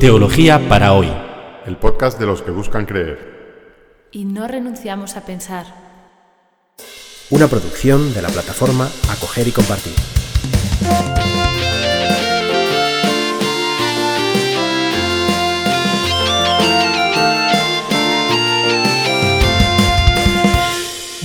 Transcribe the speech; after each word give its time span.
Teología 0.00 0.66
para 0.66 0.94
hoy. 0.94 1.12
El 1.66 1.76
podcast 1.76 2.18
de 2.18 2.24
los 2.24 2.40
que 2.40 2.50
buscan 2.50 2.86
creer. 2.86 4.08
Y 4.10 4.24
no 4.24 4.48
renunciamos 4.48 5.18
a 5.18 5.26
pensar. 5.26 5.66
Una 7.28 7.46
producción 7.46 8.14
de 8.14 8.22
la 8.22 8.28
plataforma 8.30 8.88
Acoger 9.10 9.48
y 9.48 9.52
Compartir. 9.52 9.92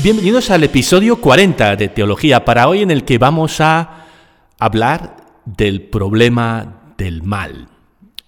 Bienvenidos 0.03 0.51
al 0.51 0.65
episodio 0.65 1.21
40 1.21 1.77
de 1.77 1.87
Teología 1.87 2.43
para 2.43 2.67
hoy 2.67 2.81
en 2.81 2.91
el 2.91 3.05
que 3.05 3.17
vamos 3.17 3.61
a 3.61 4.02
hablar 4.63 5.41
del 5.45 5.81
problema 5.81 6.93
del 6.97 7.21
mal. 7.21 7.67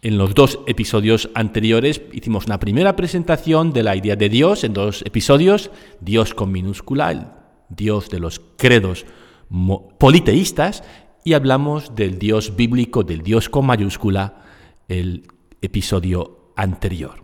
En 0.01 0.17
los 0.17 0.35
dos 0.35 0.59
episodios 0.67 1.29
anteriores 1.33 2.01
hicimos 2.11 2.45
una 2.47 2.59
primera 2.59 2.97
presentación 2.97 3.71
de 3.71 3.83
la 3.83 3.95
idea 3.95 4.17
de 4.17 4.27
Dios 4.27 4.65
en 4.65 4.73
dos 4.73 5.01
episodios, 5.05 5.71
Dios 6.01 6.33
con 6.33 6.51
minúscula, 6.51 7.11
el 7.11 7.27
Dios 7.69 8.09
de 8.09 8.19
los 8.19 8.41
credos 8.57 9.05
politeístas, 9.97 10.83
y 11.23 11.33
hablamos 11.33 11.95
del 11.95 12.19
Dios 12.19 12.57
bíblico, 12.57 13.05
del 13.05 13.21
Dios 13.21 13.47
con 13.47 13.65
mayúscula, 13.65 14.43
el 14.89 15.25
episodio 15.61 16.51
anterior. 16.57 17.23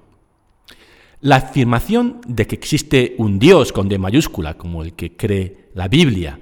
La 1.20 1.36
afirmación 1.36 2.22
de 2.26 2.48
que 2.48 2.56
existe 2.56 3.16
un 3.18 3.40
Dios 3.40 3.74
con 3.74 3.90
D 3.90 4.00
mayúscula, 4.00 4.54
como 4.54 4.84
el 4.84 4.94
que 4.94 5.18
cree 5.18 5.70
la 5.74 5.90
Biblia, 5.90 6.40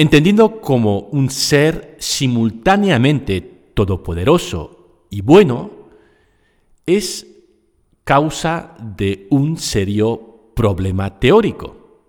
entendiendo 0.00 0.62
como 0.62 1.00
un 1.12 1.28
ser 1.28 1.96
simultáneamente 1.98 3.42
todopoderoso 3.74 5.04
y 5.10 5.20
bueno, 5.20 5.90
es 6.86 7.26
causa 8.02 8.76
de 8.80 9.26
un 9.28 9.58
serio 9.58 10.52
problema 10.56 11.20
teórico. 11.20 12.00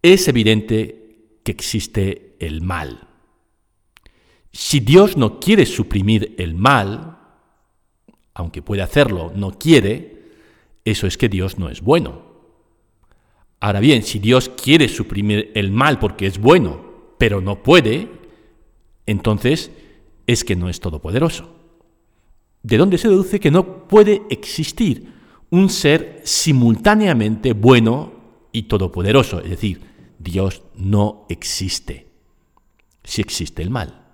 Es 0.00 0.28
evidente 0.28 1.40
que 1.42 1.50
existe 1.50 2.36
el 2.38 2.62
mal. 2.62 3.08
Si 4.52 4.78
Dios 4.78 5.16
no 5.16 5.40
quiere 5.40 5.66
suprimir 5.66 6.36
el 6.38 6.54
mal, 6.54 7.18
aunque 8.34 8.62
puede 8.62 8.82
hacerlo, 8.82 9.32
no 9.34 9.58
quiere, 9.58 10.30
eso 10.84 11.08
es 11.08 11.18
que 11.18 11.28
Dios 11.28 11.58
no 11.58 11.68
es 11.68 11.80
bueno. 11.80 12.27
Ahora 13.60 13.80
bien, 13.80 14.02
si 14.02 14.18
Dios 14.18 14.48
quiere 14.48 14.88
suprimir 14.88 15.50
el 15.54 15.70
mal 15.70 15.98
porque 15.98 16.26
es 16.26 16.38
bueno, 16.38 17.14
pero 17.18 17.40
no 17.40 17.62
puede, 17.62 18.08
entonces 19.06 19.70
es 20.26 20.44
que 20.44 20.56
no 20.56 20.68
es 20.68 20.80
todopoderoso. 20.80 21.56
¿De 22.62 22.76
dónde 22.76 22.98
se 22.98 23.08
deduce 23.08 23.40
que 23.40 23.50
no 23.50 23.88
puede 23.88 24.22
existir 24.30 25.12
un 25.50 25.70
ser 25.70 26.20
simultáneamente 26.24 27.52
bueno 27.52 28.12
y 28.52 28.64
todopoderoso? 28.64 29.40
Es 29.40 29.50
decir, 29.50 29.80
Dios 30.18 30.62
no 30.74 31.26
existe 31.28 32.08
si 33.02 33.22
existe 33.22 33.62
el 33.62 33.70
mal. 33.70 34.04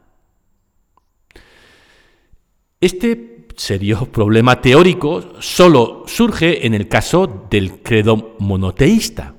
Este 2.81 3.34
serio 3.57 4.07
problema 4.11 4.61
teórico 4.61 5.41
solo 5.41 6.05
surge 6.07 6.67
en 6.67 6.75
el 6.75 6.89
caso 6.89 7.47
del 7.51 7.83
credo 7.83 8.37
monoteísta. 8.39 9.35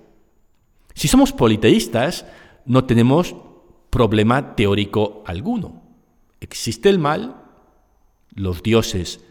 Si 0.94 1.08
somos 1.08 1.34
politeístas, 1.34 2.26
no 2.66 2.86
tenemos 2.86 3.36
problema 3.90 4.56
teórico 4.56 5.24
alguno. 5.26 5.84
Existe 6.40 6.90
el 6.90 7.00
mal, 7.00 7.44
los 8.34 8.64
dioses 8.64 9.22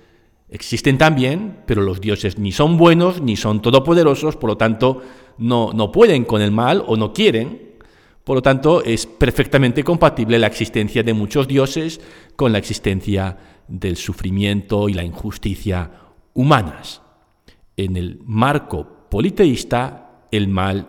existen 0.48 0.98
también, 0.98 1.58
pero 1.66 1.82
los 1.82 2.00
dioses 2.00 2.38
ni 2.38 2.52
son 2.52 2.76
buenos 2.76 3.20
ni 3.20 3.36
son 3.36 3.60
todopoderosos, 3.60 4.36
por 4.36 4.50
lo 4.50 4.56
tanto 4.56 5.02
no, 5.38 5.72
no 5.72 5.90
pueden 5.90 6.24
con 6.24 6.42
el 6.42 6.52
mal 6.52 6.84
o 6.86 6.96
no 6.96 7.12
quieren. 7.12 7.74
Por 8.22 8.36
lo 8.36 8.42
tanto, 8.42 8.82
es 8.82 9.04
perfectamente 9.04 9.84
compatible 9.84 10.38
la 10.38 10.46
existencia 10.46 11.02
de 11.02 11.12
muchos 11.12 11.46
dioses 11.46 12.00
con 12.36 12.52
la 12.52 12.58
existencia 12.58 13.36
del 13.68 13.96
sufrimiento 13.96 14.88
y 14.88 14.94
la 14.94 15.04
injusticia 15.04 15.90
humanas. 16.34 17.02
En 17.76 17.96
el 17.96 18.20
marco 18.24 18.86
politeísta, 19.10 20.26
el 20.30 20.48
mal 20.48 20.88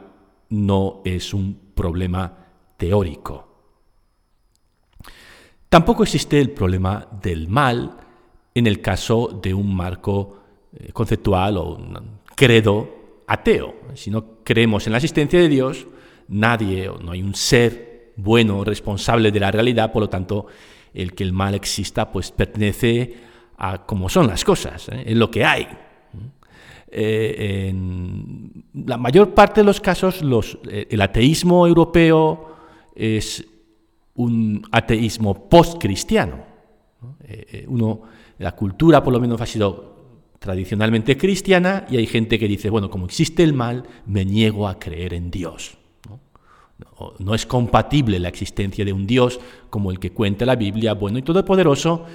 no 0.50 1.02
es 1.04 1.34
un 1.34 1.72
problema 1.74 2.46
teórico. 2.78 3.48
Tampoco 5.70 6.04
existe 6.04 6.40
el 6.40 6.52
problema 6.52 7.08
del 7.22 7.48
mal 7.48 7.98
en 8.54 8.68
el 8.68 8.82
caso 8.82 9.40
de 9.42 9.54
un 9.54 9.76
marco 9.76 10.40
eh, 10.74 10.92
conceptual 10.94 11.58
o 11.58 11.76
un 11.76 12.20
credo 12.36 13.24
ateo. 13.28 13.76
Si 13.94 14.10
no 14.10 14.44
creemos 14.44 14.86
en 14.86 14.94
la 14.94 15.00
existencia 15.00 15.40
de 15.40 15.50
Dios, 15.50 15.88
nadie 16.28 16.90
o 16.90 16.98
no 16.98 17.12
hay 17.12 17.22
un 17.22 17.36
ser 17.36 18.14
bueno 18.16 18.64
responsable 18.64 19.32
de 19.32 19.40
la 19.40 19.52
realidad, 19.52 19.92
por 19.92 20.02
lo 20.02 20.10
tanto, 20.10 20.48
el 20.96 21.14
que 21.14 21.24
el 21.24 21.34
mal 21.34 21.54
exista, 21.54 22.12
pues 22.12 22.32
pertenece 22.32 23.16
a 23.58 23.86
cómo 23.86 24.10
son 24.10 24.28
las 24.28 24.44
cosas, 24.44 24.90
¿eh? 24.90 25.04
en 25.06 25.20
lo 25.20 25.30
que 25.30 25.46
hay. 25.46 25.68
Eh, 26.88 27.68
en 27.70 28.64
la 28.74 28.98
mayor 28.98 29.34
parte 29.34 29.62
de 29.62 29.66
los 29.66 29.82
casos, 29.82 30.22
eh, 30.70 30.88
el 30.90 31.02
ateísmo 31.02 31.68
europeo 31.68 32.56
es 32.96 33.46
un 34.16 34.66
ateísmo 34.72 35.50
post-cristiano. 35.50 36.56
uno, 37.68 38.02
la 38.38 38.54
cultura, 38.54 39.04
por 39.04 39.12
lo 39.14 39.20
menos, 39.20 39.42
ha 39.42 39.46
sido 39.46 39.96
tradicionalmente 40.40 41.18
cristiana 41.18 41.86
y 41.90 41.98
hay 41.98 42.08
gente 42.08 42.40
que 42.40 42.48
dice, 42.48 42.70
bueno, 42.70 42.90
como 42.90 43.06
existe 43.06 43.44
el 43.44 43.54
mal, 43.54 43.84
me 44.06 44.24
niego 44.24 44.68
a 44.68 44.80
creer 44.80 45.14
en 45.14 45.32
Dios. 45.32 45.78
No 47.20 47.34
es 47.34 47.46
compatible 47.46 48.20
la 48.20 48.30
existencia 48.30 48.84
de 48.84 48.94
un 48.94 49.08
Dios 49.08 49.40
como 49.70 49.92
el 49.92 50.00
que 50.00 50.12
cuenta 50.12 50.46
la 50.46 50.56
Biblia, 50.56 50.94
bueno 50.94 51.18
y 51.18 51.22
todopoderoso, 51.22 52.06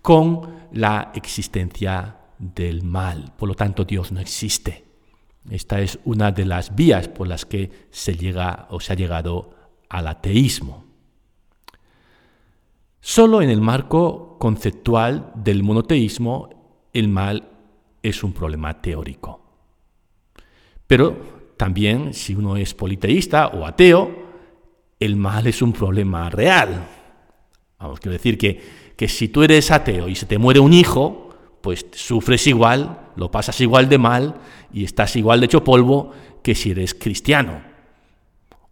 con 0.00 0.68
la 0.72 1.12
existencia 1.14 2.16
del 2.38 2.82
mal. 2.82 3.32
Por 3.36 3.48
lo 3.48 3.54
tanto, 3.54 3.84
Dios 3.84 4.12
no 4.12 4.20
existe. 4.20 4.84
Esta 5.50 5.80
es 5.80 5.98
una 6.04 6.32
de 6.32 6.44
las 6.44 6.74
vías 6.74 7.08
por 7.08 7.26
las 7.26 7.44
que 7.44 7.70
se 7.90 8.16
llega 8.16 8.66
o 8.70 8.80
se 8.80 8.92
ha 8.92 8.96
llegado 8.96 9.54
al 9.88 10.06
ateísmo. 10.06 10.84
Solo 13.00 13.40
en 13.40 13.50
el 13.50 13.60
marco 13.60 14.36
conceptual 14.38 15.32
del 15.34 15.62
monoteísmo 15.62 16.50
el 16.92 17.08
mal 17.08 17.48
es 18.02 18.22
un 18.22 18.32
problema 18.32 18.80
teórico. 18.80 19.40
Pero 20.86 21.37
también, 21.58 22.14
si 22.14 22.34
uno 22.34 22.56
es 22.56 22.72
politeísta 22.72 23.48
o 23.48 23.66
ateo, 23.66 24.10
el 24.98 25.16
mal 25.16 25.46
es 25.46 25.60
un 25.60 25.72
problema 25.72 26.30
real. 26.30 26.88
Vamos, 27.78 28.00
quiero 28.00 28.12
decir 28.12 28.38
que, 28.38 28.60
que 28.96 29.08
si 29.08 29.28
tú 29.28 29.42
eres 29.42 29.70
ateo 29.70 30.08
y 30.08 30.14
se 30.14 30.26
te 30.26 30.38
muere 30.38 30.60
un 30.60 30.72
hijo, 30.72 31.28
pues 31.60 31.86
sufres 31.92 32.46
igual, 32.46 33.10
lo 33.16 33.30
pasas 33.30 33.60
igual 33.60 33.88
de 33.88 33.98
mal 33.98 34.36
y 34.72 34.84
estás 34.84 35.16
igual 35.16 35.40
de 35.40 35.46
hecho 35.46 35.64
polvo 35.64 36.12
que 36.42 36.54
si 36.54 36.70
eres 36.70 36.94
cristiano 36.94 37.60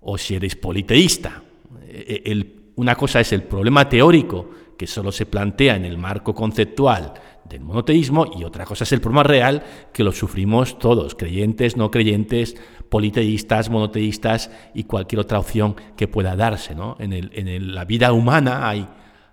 o 0.01 0.17
si 0.17 0.37
eres 0.37 0.57
politeísta. 0.57 1.43
E, 1.89 2.23
e, 2.25 2.57
una 2.77 2.95
cosa 2.95 3.21
es 3.21 3.33
el 3.33 3.43
problema 3.43 3.89
teórico 3.89 4.51
que 4.79 4.87
solo 4.87 5.11
se 5.11 5.27
plantea 5.27 5.77
en 5.77 5.85
el 5.85 5.99
marco 5.99 6.35
conceptual 6.35 7.15
del 7.49 7.63
monoteísmo 7.63 8.27
y 8.37 8.45
otra 8.45 8.65
cosa 8.65 8.85
es 8.85 8.93
el 8.93 9.01
problema 9.01 9.23
real 9.23 9.63
que 9.93 10.05
lo 10.05 10.13
sufrimos 10.13 10.79
todos, 10.79 11.15
creyentes, 11.15 11.77
no 11.77 11.91
creyentes, 11.91 12.57
politeístas, 12.89 13.71
monoteístas 13.71 14.51
y 14.75 14.85
cualquier 14.85 15.21
otra 15.21 15.39
opción 15.39 15.77
que 15.97 16.09
pueda 16.09 16.37
darse. 16.37 16.75
¿no? 16.75 16.97
En, 16.99 17.75
la 17.75 17.85
vida 17.85 18.13
humana 18.13 18.69
hay, 18.69 18.87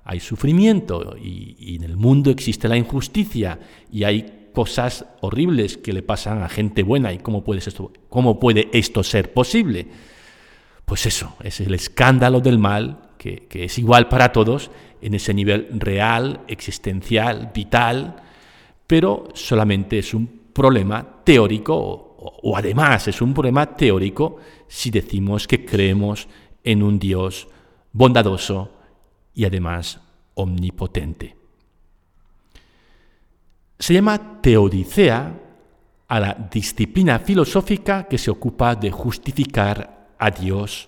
hay 0.04 0.20
sufrimiento 0.20 1.16
y, 1.22 1.76
en 1.76 1.84
el 1.84 1.98
mundo 1.98 2.32
existe 2.32 2.68
la 2.68 2.78
injusticia 2.78 3.60
y 3.92 4.04
hay 4.04 4.50
cosas 4.54 5.06
horribles 5.22 5.78
que 5.78 5.94
le 5.94 6.04
pasan 6.04 6.44
a 6.44 6.50
gente 6.50 6.84
buena 6.84 7.12
y 7.12 7.18
cómo 7.18 7.44
puede 7.44 7.60
esto, 7.60 7.92
cómo 8.10 8.40
puede 8.40 8.70
esto 8.74 9.04
ser 9.04 9.34
posible. 9.34 9.88
Pues 10.86 11.06
eso, 11.06 11.36
es 11.44 11.60
el 11.60 11.74
escándalo 11.74 12.40
del 12.40 12.60
mal 12.60 13.10
que, 13.18 13.48
que 13.48 13.66
es 13.66 13.80
igual 13.80 14.10
para 14.10 14.32
todos 14.32 14.70
en 15.02 15.14
ese 15.14 15.34
nivel 15.34 15.68
real, 15.72 16.42
existencial, 16.48 17.52
vital, 17.54 18.18
pero 18.86 19.30
solamente 19.34 19.98
es 19.98 20.14
un 20.14 20.44
problema 20.54 21.24
teórico 21.24 22.13
o, 22.24 22.56
además 22.56 23.08
es 23.08 23.22
un 23.22 23.34
problema 23.34 23.76
teórico 23.76 24.38
si 24.68 24.90
decimos 24.90 25.48
que 25.48 25.66
creemos 25.66 26.28
en 26.64 26.82
un 26.82 26.98
Dios 26.98 27.48
bondadoso 27.92 28.72
y 29.34 29.46
además 29.46 30.00
omnipotente. 30.36 31.36
Se 33.78 33.94
llama 33.94 34.42
teodicea 34.42 35.40
a 36.08 36.20
la 36.20 36.50
disciplina 36.50 37.20
filosófica 37.20 38.04
que 38.08 38.18
se 38.18 38.32
ocupa 38.32 38.76
de 38.76 38.92
justificar 38.92 40.08
a 40.18 40.32
Dios, 40.32 40.88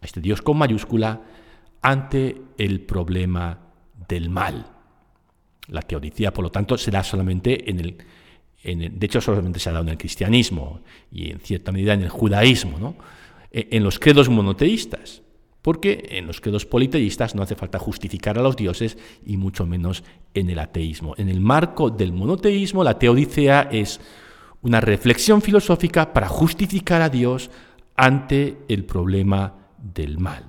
a 0.00 0.06
este 0.06 0.20
Dios 0.20 0.42
con 0.42 0.58
mayúscula, 0.58 1.20
ante 1.82 2.40
el 2.58 2.80
problema 2.80 3.58
del 4.08 4.30
mal. 4.30 4.66
La 5.68 5.82
teodicea, 5.82 6.32
por 6.32 6.44
lo 6.44 6.50
tanto, 6.50 6.76
será 6.76 7.04
solamente 7.04 7.70
en 7.70 7.80
el, 7.80 7.96
de 8.64 9.06
hecho 9.06 9.20
solamente 9.20 9.60
se 9.60 9.68
ha 9.68 9.72
dado 9.72 9.84
en 9.84 9.90
el 9.90 9.98
cristianismo 9.98 10.80
y 11.12 11.30
en 11.30 11.40
cierta 11.40 11.70
medida 11.70 11.92
en 11.92 12.02
el 12.02 12.08
judaísmo, 12.08 12.78
¿no? 12.78 12.96
E, 13.52 13.68
en 13.70 13.84
los 13.84 13.98
credos 13.98 14.28
monoteístas, 14.28 15.22
porque 15.62 16.08
en 16.10 16.26
los 16.26 16.40
credos 16.40 16.66
politeístas 16.66 17.34
no 17.34 17.42
hace 17.42 17.54
falta 17.54 17.78
justificar 17.78 18.38
a 18.38 18.42
los 18.42 18.56
dioses 18.56 18.98
y 19.24 19.36
mucho 19.36 19.66
menos 19.66 20.02
en 20.34 20.50
el 20.50 20.58
ateísmo. 20.58 21.14
En 21.18 21.28
el 21.28 21.40
marco 21.40 21.90
del 21.90 22.12
monoteísmo, 22.12 22.82
la 22.84 22.98
teodicea 22.98 23.68
es 23.70 24.00
una 24.62 24.80
reflexión 24.80 25.42
filosófica 25.42 26.12
para 26.12 26.28
justificar 26.28 27.02
a 27.02 27.10
Dios 27.10 27.50
ante 27.96 28.56
el 28.68 28.84
problema 28.84 29.54
del 29.78 30.18
mal. 30.18 30.44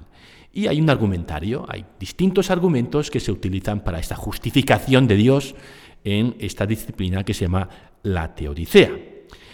Y 0.51 0.67
hay 0.67 0.79
un 0.79 0.89
argumentario, 0.89 1.65
hay 1.67 1.85
distintos 1.99 2.49
argumentos 2.49 3.11
que 3.11 3.19
se 3.19 3.31
utilizan 3.31 3.81
para 3.83 3.99
esta 3.99 4.15
justificación 4.15 5.05
de 5.05 5.15
Dios 5.15 5.53
en 6.05 6.35
esta 6.39 6.65
disciplina 6.65 7.25
que 7.25 7.33
se 7.33 7.45
llama 7.45 7.67
la 8.05 8.33
teodicea. 8.33 8.91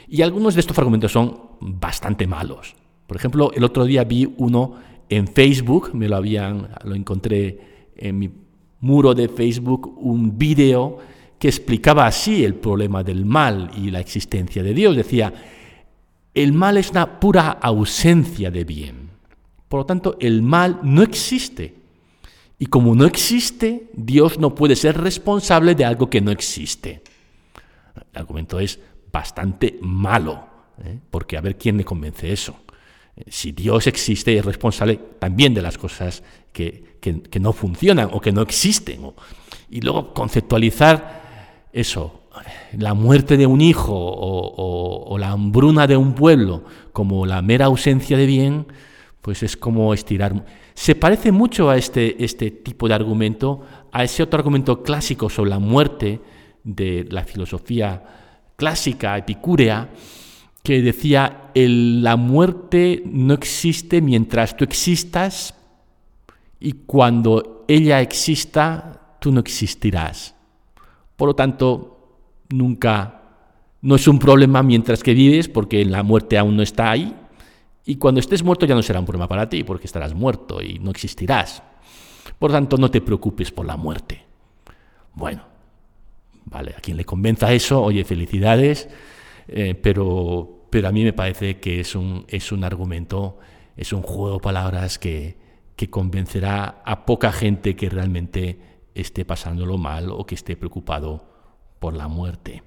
Y 0.08 0.22
algunos 0.22 0.54
de 0.54 0.62
estos 0.62 0.78
argumentos 0.78 1.12
son 1.12 1.40
bastante 1.62 2.28
malos. 2.28 2.76
Por 3.08 3.18
ejemplo, 3.18 3.52
el 3.54 3.64
otro 3.64 3.86
día 3.86 4.04
vi 4.04 4.32
uno 4.38 4.76
en 5.10 5.28
Facebook, 5.28 5.92
me 5.94 6.08
lo 6.08 6.18
habían, 6.18 6.70
lo 6.84 6.96
encontré 6.96 7.92
en 7.96 8.20
mi 8.20 8.30
muro 8.82 9.14
de 9.14 9.30
Facebook, 9.30 9.98
un 9.98 10.38
vídeo 10.38 10.98
que 11.40 11.48
explicaba 11.48 12.06
así 12.06 12.44
el 12.44 12.56
problema 12.56 13.04
del 13.04 13.26
mal 13.26 13.72
y 13.76 13.90
la 13.90 14.00
existencia 14.00 14.64
de 14.64 14.74
Dios. 14.74 14.96
Decía, 14.96 15.34
el 16.34 16.54
mal 16.54 16.78
es 16.78 16.92
una 16.92 17.20
pura 17.20 17.50
ausencia 17.50 18.52
de 18.52 18.64
bien. 18.64 19.10
Por 19.68 19.82
lo 19.82 19.86
tanto, 19.86 20.18
el 20.20 20.42
mal 20.42 20.80
no 20.84 21.02
existe. 21.02 21.76
Y 22.60 22.68
como 22.68 22.96
no 22.96 23.06
existe, 23.06 23.90
Dios 23.94 24.40
no 24.40 24.54
puede 24.54 24.76
ser 24.76 25.02
responsable 25.02 25.74
de 25.74 25.86
algo 25.86 26.10
que 26.10 26.22
no 26.22 26.32
existe. 26.32 27.02
El 27.96 28.22
argumento 28.22 28.60
es 28.60 28.80
bastante 29.12 29.78
malo, 29.82 30.46
¿eh? 30.84 31.00
porque 31.10 31.38
a 31.38 31.42
ver 31.42 31.58
quién 31.58 31.78
le 31.78 31.86
convence 31.86 32.32
eso. 32.32 32.56
Si 33.28 33.52
Dios 33.52 33.88
existe, 33.88 34.38
es 34.38 34.46
responsable 34.46 35.00
también 35.20 35.54
de 35.54 35.62
las 35.62 35.78
cosas 35.78 36.24
que, 36.54 36.92
no 37.40 37.54
funcionan 37.54 38.10
o 38.14 38.22
que 38.22 38.32
no 38.32 38.42
existen. 38.42 39.12
Y 39.70 39.82
luego 39.82 40.14
conceptualizar 40.14 41.68
eso, 41.74 42.24
la 42.78 42.94
muerte 42.94 43.38
de 43.38 43.46
un 43.46 43.62
hijo 43.62 43.94
o 43.94 45.18
la 45.18 45.32
hambruna 45.32 45.88
de 45.88 45.98
un 45.98 46.14
pueblo 46.14 46.64
como 46.94 47.26
la 47.26 47.42
mera 47.42 47.66
ausencia 47.66 48.18
de 48.18 48.26
bien, 48.26 48.66
pues 49.22 49.44
es 49.44 49.56
como 49.56 49.94
estirar. 49.94 50.46
Se 50.74 50.96
parece 50.96 51.32
mucho 51.32 51.70
a 51.70 51.78
este, 51.78 52.24
este 52.24 52.52
tipo 52.52 52.88
de 52.88 52.96
argumento, 52.96 53.62
a 53.92 54.04
ese 54.04 54.24
otro 54.24 54.40
argumento 54.40 54.84
clásico 54.84 55.30
sobre 55.30 55.52
la 55.52 55.60
muerte 55.60 56.20
de 56.64 57.08
la 57.10 57.24
filosofía 57.24 58.04
clásica, 58.56 59.18
epicúrea, 59.18 59.90
que 60.64 60.82
decía, 60.82 61.52
la 61.56 62.16
muerte 62.16 63.02
no 63.06 63.34
existe 63.34 64.02
mientras 64.02 64.56
tú 64.56 64.64
existas 64.64 65.56
y 66.60 66.74
cuando 66.86 67.66
ella 67.68 68.02
exista, 68.02 69.18
tú 69.20 69.32
no 69.32 69.40
existirás. 69.40 70.36
Por 71.16 71.30
lo 71.30 71.36
tanto, 71.36 72.20
nunca, 72.50 73.24
no 73.82 73.96
es 73.96 74.08
un 74.08 74.20
problema 74.20 74.62
mientras 74.62 75.02
que 75.02 75.16
vives, 75.16 75.50
porque 75.50 75.84
la 75.86 76.04
muerte 76.04 76.38
aún 76.38 76.56
no 76.56 76.62
está 76.62 76.92
ahí, 76.92 77.16
y 77.84 77.96
cuando 77.96 78.20
estés 78.20 78.44
muerto 78.44 78.68
ya 78.68 78.76
no 78.76 78.84
será 78.84 79.00
un 79.00 79.06
problema 79.06 79.28
para 79.28 79.50
ti, 79.50 79.64
porque 79.64 79.88
estarás 79.88 80.14
muerto 80.14 80.62
y 80.62 80.78
no 80.78 80.92
existirás. 80.92 81.64
Por 82.38 82.52
tanto, 82.52 82.78
no 82.78 82.92
te 82.92 83.02
preocupes 83.02 83.52
por 83.52 83.66
la 83.66 83.76
muerte. 83.76 84.24
Bueno, 85.14 85.44
vale, 86.46 86.74
a 86.78 86.82
quien 86.82 86.98
le 86.98 87.06
convenza 87.06 87.54
eso, 87.54 87.82
oye, 87.82 88.04
felicidades, 88.04 88.90
eh, 89.48 89.76
pero, 89.76 90.68
pero 90.70 90.88
a 90.88 90.92
mí 90.92 91.04
me 91.04 91.14
parece 91.14 91.60
que 91.60 91.80
es 91.80 91.96
un, 91.96 92.26
es 92.28 92.52
un 92.52 92.64
argumento, 92.64 93.40
es 93.76 93.94
un 93.94 94.02
juego 94.02 94.36
de 94.36 94.40
palabras 94.42 95.00
que, 95.00 95.38
que 95.76 95.90
convencerá 95.90 96.82
a 96.86 97.06
poca 97.06 97.32
gente 97.32 97.76
que 97.76 97.90
realmente 97.90 98.60
esté 98.94 99.26
pasándolo 99.26 99.78
mal 99.78 100.12
o 100.12 100.26
que 100.26 100.36
esté 100.36 100.56
preocupado 100.56 101.26
por 101.80 101.96
la 101.96 102.08
muerte. 102.08 102.64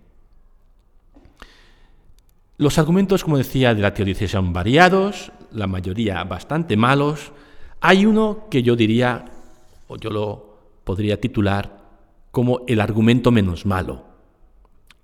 Los 2.56 2.78
argumentos, 2.78 3.24
como 3.24 3.36
decía, 3.36 3.74
de 3.74 3.82
la 3.82 3.94
teodicea 3.94 4.28
son 4.28 4.52
variados, 4.52 5.32
la 5.52 5.66
mayoría 5.66 6.22
bastante 6.24 6.76
malos. 6.76 7.32
Hay 7.80 8.06
uno 8.06 8.46
que 8.50 8.62
yo 8.62 8.76
diría, 8.76 9.24
o 9.88 9.96
yo 9.96 10.10
lo 10.10 10.58
podría 10.84 11.20
titular 11.20 11.83
como 12.34 12.66
el 12.66 12.80
argumento 12.80 13.30
menos 13.30 13.64
malo. 13.64 14.04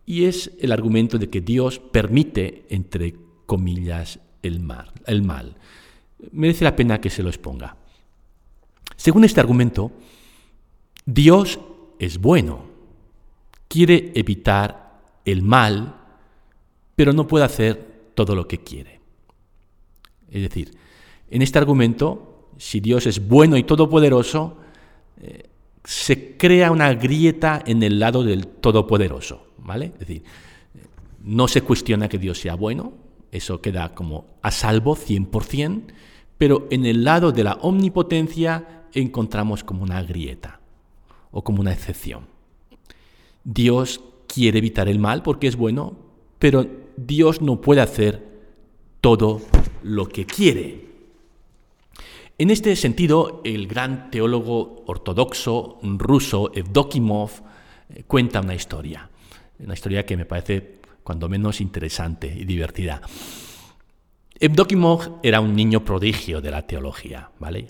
Y 0.04 0.24
es 0.24 0.50
el 0.60 0.72
argumento 0.72 1.16
de 1.16 1.30
que 1.30 1.40
Dios 1.40 1.78
permite, 1.78 2.66
entre 2.68 3.14
comillas, 3.46 4.18
el 4.42 4.58
mal. 4.60 4.90
El 5.06 5.22
mal. 5.22 5.56
Merece 6.32 6.64
la 6.64 6.76
pena 6.76 7.00
que 7.00 7.08
se 7.08 7.22
lo 7.22 7.30
exponga. 7.30 7.76
Según 8.96 9.24
este 9.24 9.40
argumento, 9.40 9.92
Dios 11.06 11.60
es 11.98 12.18
bueno, 12.18 12.64
quiere 13.68 14.12
evitar 14.14 15.00
el 15.24 15.42
mal 15.42 16.00
pero 17.00 17.14
no 17.14 17.26
puede 17.26 17.46
hacer 17.46 18.10
todo 18.14 18.34
lo 18.34 18.46
que 18.46 18.58
quiere. 18.58 19.00
Es 20.30 20.42
decir, 20.42 20.76
en 21.30 21.40
este 21.40 21.58
argumento, 21.58 22.50
si 22.58 22.78
Dios 22.80 23.06
es 23.06 23.26
bueno 23.26 23.56
y 23.56 23.62
todopoderoso, 23.62 24.58
eh, 25.22 25.48
se 25.84 26.36
crea 26.36 26.70
una 26.70 26.92
grieta 26.94 27.62
en 27.64 27.82
el 27.82 27.98
lado 27.98 28.22
del 28.22 28.46
todopoderoso, 28.46 29.46
¿vale? 29.58 29.86
Es 29.94 29.98
decir, 30.00 30.22
no 31.24 31.48
se 31.48 31.62
cuestiona 31.62 32.08
que 32.08 32.18
Dios 32.18 32.38
sea 32.38 32.54
bueno, 32.54 32.92
eso 33.32 33.60
queda 33.60 33.94
como 33.94 34.26
a 34.42 34.50
salvo 34.50 34.96
100%, 34.96 35.82
pero 36.38 36.66
en 36.70 36.86
el 36.86 37.04
lado 37.04 37.32
de 37.32 37.44
la 37.44 37.54
omnipotencia 37.54 38.84
encontramos 38.92 39.62
como 39.62 39.82
una 39.82 40.02
grieta 40.02 40.60
o 41.30 41.44
como 41.44 41.60
una 41.60 41.72
excepción. 41.72 42.26
Dios 43.44 44.00
quiere 44.26 44.58
evitar 44.58 44.88
el 44.88 44.98
mal 44.98 45.22
porque 45.22 45.46
es 45.46 45.56
bueno, 45.56 45.96
pero 46.38 46.66
Dios 46.96 47.40
no 47.40 47.60
puede 47.60 47.80
hacer 47.80 48.26
todo 49.00 49.40
lo 49.82 50.06
que 50.06 50.26
quiere. 50.26 50.89
En 52.40 52.48
este 52.48 52.74
sentido, 52.74 53.42
el 53.44 53.66
gran 53.66 54.10
teólogo 54.10 54.82
ortodoxo 54.86 55.78
ruso 55.82 56.50
Evdokimov 56.54 57.30
eh, 57.90 58.04
cuenta 58.06 58.40
una 58.40 58.54
historia, 58.54 59.10
una 59.62 59.74
historia 59.74 60.06
que 60.06 60.16
me 60.16 60.24
parece 60.24 60.80
cuando 61.02 61.28
menos 61.28 61.60
interesante 61.60 62.34
y 62.34 62.46
divertida. 62.46 63.02
Evdokimov 64.40 65.18
era 65.22 65.42
un 65.42 65.54
niño 65.54 65.84
prodigio 65.84 66.40
de 66.40 66.50
la 66.50 66.66
teología, 66.66 67.28
¿vale? 67.38 67.66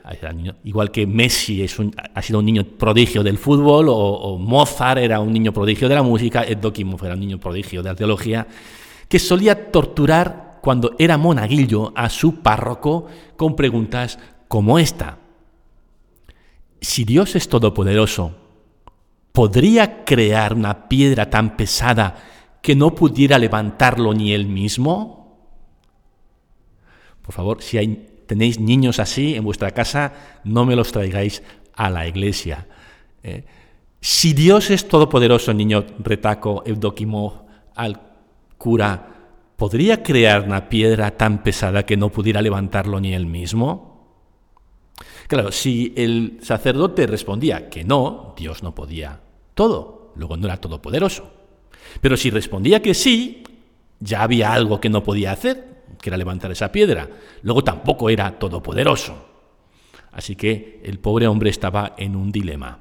igual 0.63 0.93
que 0.93 1.05
Messi 1.05 1.65
es 1.65 1.77
ha 2.15 2.23
sido 2.23 2.39
un 2.39 2.47
niño 2.47 2.63
prodigio 2.63 3.25
del 3.25 3.39
fútbol 3.39 3.89
o, 3.89 3.97
o, 3.97 4.39
Mozart 4.39 5.01
era 5.01 5.19
un 5.19 5.33
niño 5.33 5.53
prodigio 5.53 5.89
de 5.89 5.97
la 5.97 6.05
música, 6.05 6.45
Evdokimov 6.45 7.05
era 7.05 7.15
un 7.15 7.21
niño 7.21 7.41
prodigio 7.41 7.83
de 7.83 7.89
la 7.89 7.97
teología 7.97 8.47
que 9.09 9.19
solía 9.19 9.73
torturar 9.73 10.61
cuando 10.63 10.95
era 10.97 11.19
monaguillo 11.19 11.93
a 11.97 12.09
su 12.09 12.37
párroco 12.37 13.09
con 13.37 13.57
preguntas 13.57 14.17
como 14.51 14.81
esta. 14.81 15.19
Si 16.81 17.05
Dios 17.05 17.37
es 17.37 17.49
todopoderoso, 17.49 18.35
¿podría 19.31 20.05
crear 20.05 20.55
una 20.55 20.89
piedra 20.89 21.31
tan 21.31 21.57
pesada 21.57 22.17
que 22.61 22.75
no 22.75 22.97
pudiera 22.97 23.39
levantarlo 23.39 24.13
ni 24.13 24.33
él 24.33 24.47
mismo? 24.47 25.39
Por 27.23 27.33
favor, 27.33 27.63
si 27.63 27.79
tenéis 28.27 28.59
niños 28.59 28.99
así 28.99 29.37
en 29.37 29.45
vuestra 29.45 29.71
casa, 29.71 30.41
no 30.43 30.67
me 30.67 30.75
los 30.75 30.91
traigáis 30.91 31.45
a 31.75 31.89
la 31.89 32.09
iglesia. 32.09 32.67
Eh, 33.23 33.45
si 34.01 34.33
Dios 34.33 34.71
es 34.71 34.89
todopoderoso, 34.89 35.55
niño 35.55 35.87
retaco 36.01 36.65
Evdokimov, 36.67 37.45
al 37.77 38.01
cura, 38.59 39.11
¿podría 39.55 40.03
crear 40.03 40.43
una 40.43 40.69
piedra 40.69 41.13
tan 41.13 41.45
pesada 41.45 41.87
que 41.87 41.97
no 41.97 42.09
pudiera 42.09 42.43
levantarlo 42.43 42.99
ni 42.99 43.15
él 43.15 43.27
mismo? 43.27 43.90
Claro, 45.29 45.53
si 45.53 45.93
el 45.97 46.39
sacerdote 46.43 47.07
respondía 47.07 47.71
que 47.71 47.85
no, 47.85 48.35
Dios 48.37 48.63
no 48.63 48.75
podía 48.75 49.21
todo, 49.55 50.13
luego 50.17 50.37
no 50.37 50.47
era 50.47 50.59
todopoderoso. 50.59 51.31
Pero 52.01 52.17
si 52.17 52.31
respondía 52.31 52.83
que 52.83 52.95
sí, 52.95 53.43
ya 53.99 54.23
había 54.23 54.53
algo 54.53 54.81
que 54.81 54.89
no 54.89 55.03
podía 55.03 55.33
hacer, 55.33 55.85
que 56.01 56.11
era 56.11 56.17
levantar 56.17 56.51
esa 56.51 56.73
piedra. 56.73 57.09
Luego 57.43 57.65
tampoco 57.65 58.11
era 58.11 58.39
todopoderoso. 58.39 59.27
Así 60.13 60.37
que 60.37 60.81
el 60.85 60.99
pobre 60.99 61.27
hombre 61.29 61.51
estaba 61.51 61.95
en 61.97 62.17
un 62.17 62.33
dilema. 62.33 62.81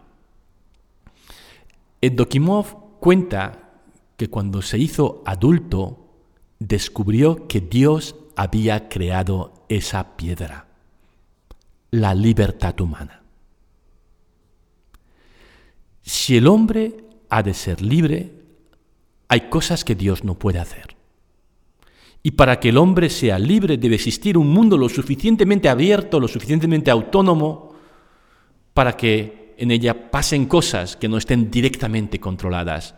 Edokimov 2.02 3.00
cuenta 3.00 3.70
que 4.18 4.30
cuando 4.30 4.62
se 4.62 4.78
hizo 4.78 5.22
adulto 5.26 6.08
descubrió 6.60 7.48
que 7.48 7.62
Dios 7.62 8.16
había 8.36 8.90
creado 8.90 9.66
esa 9.70 10.16
piedra, 10.16 10.68
la 11.92 12.14
libertad 12.14 12.80
humana. 12.80 13.16
si 16.02 16.38
el 16.38 16.48
hombre 16.48 16.96
ha 17.30 17.44
de 17.44 17.54
ser 17.54 17.82
libre, 17.82 18.32
hay 19.28 19.42
cosas 19.50 19.86
que 19.86 19.94
Dios 19.94 20.24
no 20.24 20.40
puede 20.40 20.58
hacer. 20.58 20.96
Y 22.24 22.32
para 22.32 22.60
que 22.60 22.70
el 22.70 22.78
hombre 22.78 23.10
sea 23.10 23.38
libre 23.38 23.78
debe 23.78 23.96
existir 23.96 24.38
un 24.38 24.50
mundo 24.50 24.78
lo 24.78 24.90
suficientemente 24.90 25.70
abierto, 25.70 26.20
lo 26.20 26.28
suficientemente 26.28 26.90
autónomo, 26.90 27.76
para 28.74 28.98
que 28.98 29.54
en 29.58 29.72
ella 29.72 30.10
pasen 30.10 30.46
cosas 30.48 30.96
que 30.96 31.08
no 31.08 31.18
estén 31.18 31.52
directamente 31.52 32.20
controladas 32.20 32.96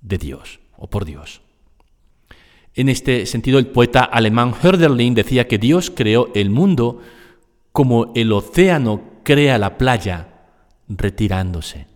de 0.00 0.18
Dios 0.18 0.60
o 0.76 0.88
por 0.88 1.04
Dios. 1.04 1.42
En 2.74 2.88
este 2.88 3.26
sentido, 3.26 3.58
el 3.58 3.66
poeta 3.66 4.04
alemán 4.04 4.54
Hölderlin 4.54 5.14
decía 5.14 5.46
que 5.46 5.58
Dios 5.58 5.90
creó 5.94 6.30
el 6.34 6.50
mundo 6.50 7.00
como 7.72 8.12
el 8.14 8.32
océano 8.32 9.00
crea 9.24 9.58
la 9.58 9.78
playa 9.78 10.28
retirándose. 10.88 11.86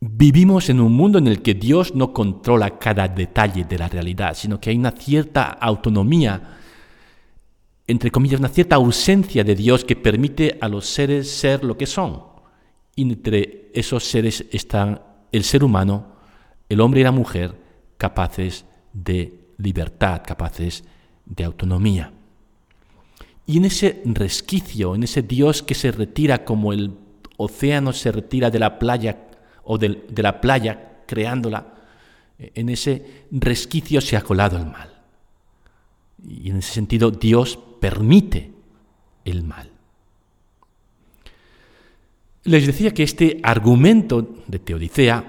Vivimos 0.00 0.68
en 0.68 0.80
un 0.80 0.92
mundo 0.92 1.18
en 1.18 1.26
el 1.26 1.40
que 1.40 1.54
Dios 1.54 1.94
no 1.94 2.12
controla 2.12 2.78
cada 2.78 3.08
detalle 3.08 3.64
de 3.64 3.78
la 3.78 3.88
realidad, 3.88 4.34
sino 4.34 4.60
que 4.60 4.70
hay 4.70 4.76
una 4.76 4.90
cierta 4.92 5.44
autonomía, 5.44 6.58
entre 7.86 8.10
comillas, 8.10 8.40
una 8.40 8.48
cierta 8.48 8.76
ausencia 8.76 9.44
de 9.44 9.54
Dios 9.54 9.84
que 9.84 9.96
permite 9.96 10.58
a 10.60 10.68
los 10.68 10.86
seres 10.86 11.30
ser 11.30 11.64
lo 11.64 11.76
que 11.76 11.86
son. 11.86 12.22
Y 12.96 13.02
entre 13.02 13.70
esos 13.74 14.04
seres 14.04 14.44
están 14.50 15.00
el 15.32 15.44
ser 15.44 15.64
humano, 15.64 16.14
el 16.68 16.80
hombre 16.80 17.00
y 17.00 17.04
la 17.04 17.12
mujer, 17.12 17.54
capaces 17.96 18.64
de 18.92 19.48
libertad, 19.58 20.22
capaces 20.24 20.84
de 21.24 21.44
autonomía. 21.44 22.13
Y 23.46 23.58
en 23.58 23.66
ese 23.66 24.02
resquicio, 24.04 24.94
en 24.94 25.02
ese 25.02 25.22
Dios 25.22 25.62
que 25.62 25.74
se 25.74 25.92
retira 25.92 26.44
como 26.44 26.72
el 26.72 26.92
océano 27.36 27.92
se 27.92 28.12
retira 28.12 28.50
de 28.50 28.58
la 28.58 28.78
playa 28.78 29.28
o 29.64 29.78
de, 29.78 30.04
la 30.16 30.40
playa 30.40 31.02
creándola, 31.06 31.74
en 32.38 32.68
ese 32.68 33.26
resquicio 33.30 34.00
se 34.00 34.16
ha 34.16 34.22
colado 34.22 34.56
el 34.56 34.66
mal. 34.66 35.02
Y 36.26 36.50
en 36.50 36.58
ese 36.58 36.72
sentido 36.72 37.10
Dios 37.10 37.58
permite 37.80 38.50
el 39.24 39.42
mal. 39.42 39.70
Les 42.44 42.66
decía 42.66 42.92
que 42.92 43.02
este 43.02 43.40
argumento 43.42 44.36
de 44.46 44.58
Teodicea 44.58 45.24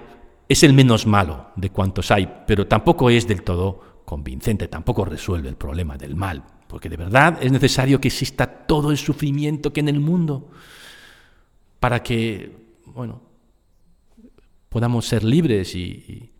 es 0.47 0.63
el 0.63 0.73
menos 0.73 1.07
malo 1.07 1.47
de 1.55 1.69
cuantos 1.69 2.11
hay, 2.11 2.43
pero 2.45 2.67
tampoco 2.67 3.09
es 3.09 3.27
del 3.27 3.41
todo 3.41 4.01
convincente, 4.05 4.67
tampoco 4.67 5.05
resuelve 5.05 5.49
el 5.49 5.55
problema 5.55 5.97
del 5.97 6.15
mal, 6.15 6.43
porque 6.67 6.89
de 6.89 6.97
verdad 6.97 7.37
es 7.41 7.51
necesario 7.51 8.01
que 8.01 8.07
exista 8.07 8.47
todo 8.65 8.91
el 8.91 8.97
sufrimiento 8.97 9.71
que 9.71 9.79
en 9.79 9.89
el 9.89 9.99
mundo 9.99 10.49
para 11.79 12.01
que, 12.01 12.51
bueno, 12.85 13.21
podamos 14.69 15.05
ser 15.05 15.23
libres 15.23 15.75
y, 15.75 16.31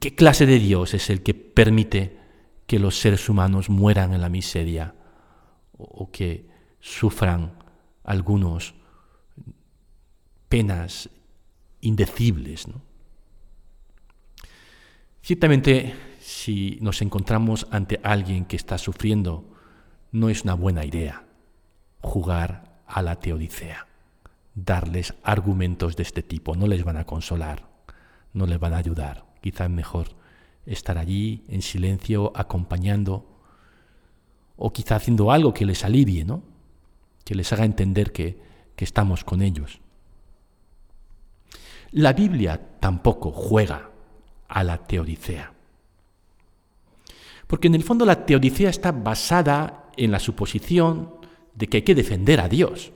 qué 0.00 0.14
clase 0.14 0.46
de 0.46 0.58
Dios 0.58 0.94
es 0.94 1.10
el 1.10 1.22
que 1.22 1.34
permite 1.34 2.18
que 2.66 2.78
los 2.78 2.98
seres 2.98 3.28
humanos 3.28 3.68
mueran 3.70 4.12
en 4.12 4.20
la 4.20 4.28
miseria 4.28 4.94
o, 5.76 6.10
que 6.10 6.48
sufran 6.80 7.52
algunos 8.02 8.74
penas 10.48 11.08
indecibles. 11.80 12.66
Ciertamente, 15.22 15.94
si 16.24 16.78
nos 16.80 17.02
encontramos 17.02 17.66
ante 17.70 18.00
alguien 18.02 18.46
que 18.46 18.56
está 18.56 18.78
sufriendo, 18.78 19.44
no 20.10 20.30
es 20.30 20.44
una 20.44 20.54
buena 20.54 20.82
idea 20.86 21.26
jugar 22.00 22.80
a 22.86 23.02
la 23.02 23.16
teodicea 23.16 23.88
darles 24.54 25.12
argumentos 25.22 25.96
de 25.96 26.02
este 26.02 26.22
tipo, 26.22 26.56
no 26.56 26.66
les 26.66 26.82
van 26.82 26.96
a 26.96 27.04
consolar, 27.04 27.68
no 28.32 28.46
les 28.46 28.58
van 28.58 28.72
a 28.72 28.78
ayudar. 28.78 29.26
Quizás 29.42 29.68
mejor 29.68 30.16
estar 30.64 30.96
allí 30.96 31.44
en 31.48 31.60
silencio, 31.60 32.32
acompañando, 32.34 33.26
o 34.56 34.72
quizá 34.72 34.96
haciendo 34.96 35.30
algo 35.30 35.52
que 35.52 35.66
les 35.66 35.84
alivie, 35.84 36.24
¿no? 36.24 36.42
que 37.22 37.34
les 37.34 37.52
haga 37.52 37.66
entender 37.66 38.12
que, 38.12 38.40
que 38.76 38.86
estamos 38.86 39.24
con 39.24 39.42
ellos. 39.42 39.82
La 41.90 42.14
Biblia 42.14 42.78
tampoco 42.80 43.30
juega 43.30 43.90
a 44.48 44.64
la 44.64 44.78
teodicea. 44.78 45.53
Porque 47.46 47.68
en 47.68 47.74
el 47.74 47.82
fondo 47.82 48.04
la 48.04 48.26
teodicea 48.26 48.70
está 48.70 48.92
basada 48.92 49.90
en 49.96 50.10
la 50.10 50.18
suposición 50.18 51.14
de 51.54 51.68
que 51.68 51.78
hay 51.78 51.82
que 51.82 51.94
defender 51.94 52.40
a 52.40 52.48
Dios. 52.48 52.92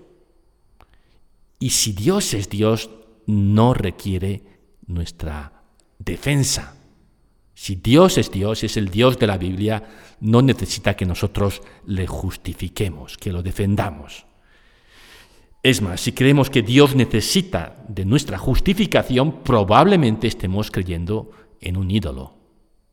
Y 1.59 1.71
si 1.71 1.93
Dios 1.93 2.35
es 2.35 2.49
Dios, 2.49 2.91
no 3.27 3.75
requiere 3.75 4.43
nuestra 4.87 5.65
defensa. 5.99 6.77
Si 7.55 7.75
Dios 7.75 8.19
es 8.19 8.31
Dios, 8.31 8.63
es 8.63 8.77
el 8.77 8.89
Dios 8.89 9.19
de 9.19 9.27
la 9.27 9.37
Biblia, 9.37 10.17
no 10.21 10.43
necesita 10.43 10.95
que 10.95 11.05
nosotros 11.05 11.61
le 11.87 12.07
justifiquemos, 12.07 13.17
que 13.17 13.33
lo 13.33 13.43
defendamos. 13.43 14.27
Es 15.63 15.83
más, 15.83 16.01
si 16.01 16.13
creemos 16.13 16.51
que 16.51 16.63
Dios 16.63 16.95
necesita 16.95 17.85
de 17.89 18.05
nuestra 18.05 18.39
justificación, 18.39 19.43
probablemente 19.43 20.29
estemos 20.29 20.71
creyendo 20.71 21.33
en 21.61 21.77
un 21.77 21.91
ídolo, 21.91 22.37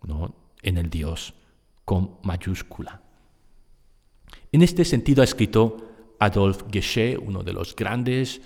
¿no? 0.02 0.34
en 0.64 0.80
el 0.80 0.90
Dios 0.90 1.36
con 1.86 2.18
mayúscula. 2.24 3.02
En 4.52 4.62
este 4.62 4.84
sentido 4.84 5.22
ha 5.22 5.26
escrito 5.26 6.16
Adolf 6.20 6.64
Geshe, 6.72 7.18
uno 7.18 7.44
de 7.44 7.54
los 7.54 7.76
grandes 7.76 8.42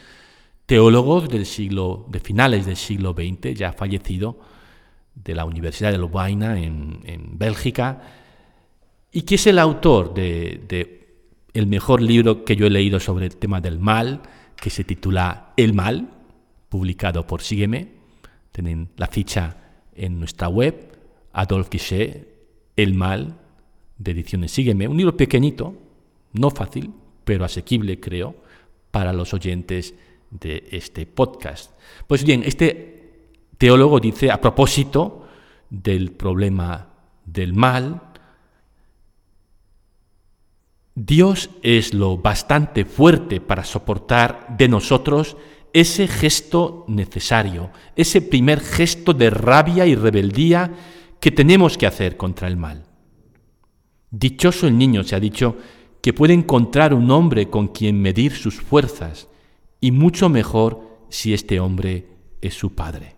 teólogos 0.65 1.29
del 1.29 1.45
siglo, 1.45 2.05
de 2.09 2.19
finales 2.19 2.65
del 2.65 2.75
siglo 2.75 3.13
XX, 3.13 3.55
ya 3.55 3.73
fallecido, 3.73 4.39
de 5.15 5.33
la 5.33 5.45
Universidad 5.45 5.91
de 5.91 5.97
Lovaina 5.97 6.59
en, 6.59 6.99
en 7.05 7.37
Bélgica, 7.37 8.01
y 9.11 9.23
que 9.23 9.35
es 9.35 9.47
el 9.47 9.59
autor 9.59 10.13
de, 10.13 11.07
el 11.53 11.67
mejor 11.67 12.01
libro 12.01 12.45
que 12.45 12.55
yo 12.55 12.67
he 12.67 12.69
leído 12.69 12.99
sobre 12.99 13.25
el 13.25 13.35
tema 13.35 13.59
del 13.61 13.79
mal, 13.79 14.21
que 14.55 14.69
se 14.69 14.83
titula 14.83 15.53
El 15.57 15.73
mal, 15.73 16.09
publicado 16.69 17.25
por 17.25 17.41
Sígueme. 17.41 17.87
Tienen 18.51 18.89
la 18.97 19.07
ficha 19.07 19.57
en 19.95 20.19
nuestra 20.19 20.47
web, 20.47 20.97
Adolf 21.33 21.69
Guichet, 21.69 22.28
El 22.81 22.93
mal, 22.93 23.35
de 23.97 24.11
ediciones 24.11 24.51
Sígueme. 24.53 24.87
Un 24.87 24.95
libro 24.95 25.17
pequeñito, 25.17 25.75
no 26.31 26.49
fácil, 26.49 26.93
pero 27.25 27.43
asequible, 27.43 27.99
creo, 27.99 28.35
para 28.89 29.11
los 29.11 29.33
oyentes 29.33 29.93
de 30.31 30.65
este 30.71 31.05
podcast. 31.05 31.73
Pues 32.07 32.23
bien, 32.23 32.41
este 32.45 33.33
teólogo 33.57 33.99
dice, 33.99 34.31
a 34.31 34.39
propósito 34.39 35.27
del 35.69 36.13
problema 36.13 36.87
del 37.25 37.53
mal, 37.53 38.01
Dios 40.95 41.49
es 41.61 41.93
lo 41.93 42.17
bastante 42.17 42.85
fuerte 42.85 43.41
para 43.41 43.65
soportar 43.65 44.55
de 44.57 44.69
nosotros 44.69 45.35
ese 45.73 46.07
gesto 46.07 46.85
necesario, 46.87 47.71
ese 47.97 48.21
primer 48.21 48.61
gesto 48.61 49.13
de 49.13 49.29
rabia 49.29 49.85
y 49.85 49.95
rebeldía 49.95 50.71
que 51.19 51.31
tenemos 51.31 51.77
que 51.77 51.87
hacer 51.87 52.17
contra 52.17 52.47
el 52.47 52.57
mal. 52.57 52.85
Dichoso 54.11 54.67
el 54.67 54.77
niño, 54.77 55.03
se 55.03 55.15
ha 55.15 55.19
dicho, 55.19 55.57
que 56.01 56.13
puede 56.13 56.33
encontrar 56.33 56.93
un 56.93 57.11
hombre 57.11 57.49
con 57.49 57.67
quien 57.67 58.01
medir 58.01 58.31
sus 58.33 58.55
fuerzas, 58.55 59.27
y 59.81 59.91
mucho 59.91 60.29
mejor 60.29 60.87
si 61.09 61.33
este 61.33 61.59
hombre 61.59 62.07
es 62.41 62.53
su 62.53 62.73
padre. 62.73 63.15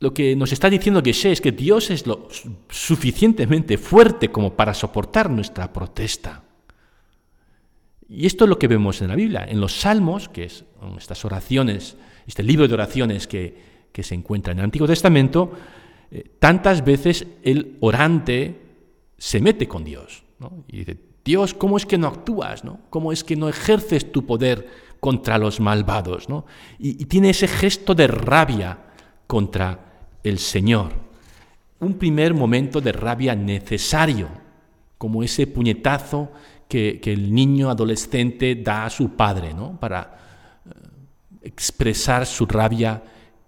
Lo 0.00 0.12
que 0.12 0.34
nos 0.34 0.52
está 0.52 0.68
diciendo 0.68 1.02
Geshe 1.02 1.30
es 1.30 1.40
que 1.40 1.52
Dios 1.52 1.90
es 1.90 2.06
lo 2.08 2.28
suficientemente 2.68 3.78
fuerte 3.78 4.32
como 4.32 4.54
para 4.54 4.74
soportar 4.74 5.30
nuestra 5.30 5.72
protesta. 5.72 6.42
Y 8.08 8.26
esto 8.26 8.44
es 8.44 8.48
lo 8.48 8.58
que 8.58 8.66
vemos 8.66 9.00
en 9.00 9.08
la 9.08 9.14
Biblia, 9.14 9.46
en 9.48 9.60
los 9.60 9.72
Salmos, 9.72 10.28
que 10.28 10.44
es 10.44 10.64
estas 10.98 11.24
oraciones, 11.24 11.96
este 12.26 12.42
libro 12.42 12.66
de 12.66 12.74
oraciones 12.74 13.28
que, 13.28 13.71
se 14.00 14.14
encuentra 14.14 14.52
en 14.52 14.60
el 14.60 14.64
Antiguo 14.64 14.86
Testamento, 14.86 15.52
eh, 16.10 16.30
tantas 16.38 16.84
veces 16.84 17.26
el 17.42 17.78
orante 17.80 18.60
se 19.18 19.40
mete 19.40 19.68
con 19.68 19.84
Dios 19.84 20.22
y 20.68 20.78
dice, 20.78 20.98
Dios, 21.24 21.54
¿cómo 21.54 21.76
es 21.76 21.86
que 21.86 21.98
no 21.98 22.08
actúas? 22.08 22.64
¿no? 22.64 22.80
¿Cómo 22.90 23.12
es 23.12 23.22
que 23.24 23.36
no 23.36 23.48
ejerces 23.48 24.10
tu 24.10 24.26
poder 24.26 24.68
contra 25.00 25.38
los 25.38 25.60
malvados? 25.60 26.28
¿no? 26.28 26.44
Y, 26.78 27.04
tiene 27.06 27.30
ese 27.30 27.48
gesto 27.48 27.94
de 27.94 28.08
rabia 28.08 28.78
contra 29.26 30.08
el 30.22 30.38
Señor. 30.38 30.92
Un 31.80 31.94
primer 31.94 32.34
momento 32.34 32.80
de 32.80 32.92
rabia 32.92 33.34
necesario, 33.34 34.28
como 34.98 35.22
ese 35.22 35.46
puñetazo 35.46 36.32
que, 36.68 37.00
el 37.04 37.32
niño 37.34 37.70
adolescente 37.70 38.54
da 38.56 38.86
a 38.86 38.90
su 38.90 39.10
padre 39.10 39.54
¿no? 39.54 39.78
para 39.78 40.18
eh, 40.66 40.70
expresar 41.42 42.26
su 42.26 42.46
rabia 42.46 43.02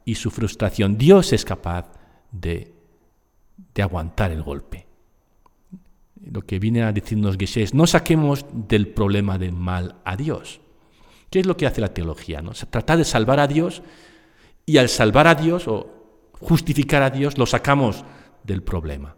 y 0.04 0.14
su 0.16 0.30
frustración. 0.30 0.96
Dios 0.98 1.32
es 1.32 1.44
capaz 1.44 1.90
de 2.30 2.72
aguantar 3.76 4.32
el 4.32 4.42
golpe 4.42 4.86
lo 6.30 6.42
que 6.42 6.58
viene 6.58 6.82
a 6.82 6.92
decirnos 6.92 7.36
Geshe 7.36 7.62
es, 7.62 7.74
no 7.74 7.86
saquemos 7.86 8.46
del 8.52 8.88
problema 8.88 9.38
del 9.38 9.52
mal 9.52 9.96
a 10.04 10.16
Dios. 10.16 10.60
¿Qué 11.30 11.40
es 11.40 11.46
lo 11.46 11.56
que 11.56 11.66
hace 11.66 11.80
la 11.80 11.92
teología? 11.92 12.42
¿no? 12.42 12.54
Se 12.54 12.66
trata 12.66 12.96
de 12.96 13.04
salvar 13.04 13.40
a 13.40 13.46
Dios 13.46 13.82
y 14.66 14.78
al 14.78 14.88
salvar 14.88 15.26
a 15.26 15.34
Dios 15.34 15.68
o 15.68 16.30
justificar 16.40 17.02
a 17.02 17.10
Dios 17.10 17.38
lo 17.38 17.46
sacamos 17.46 18.04
del 18.42 18.62
problema, 18.62 19.16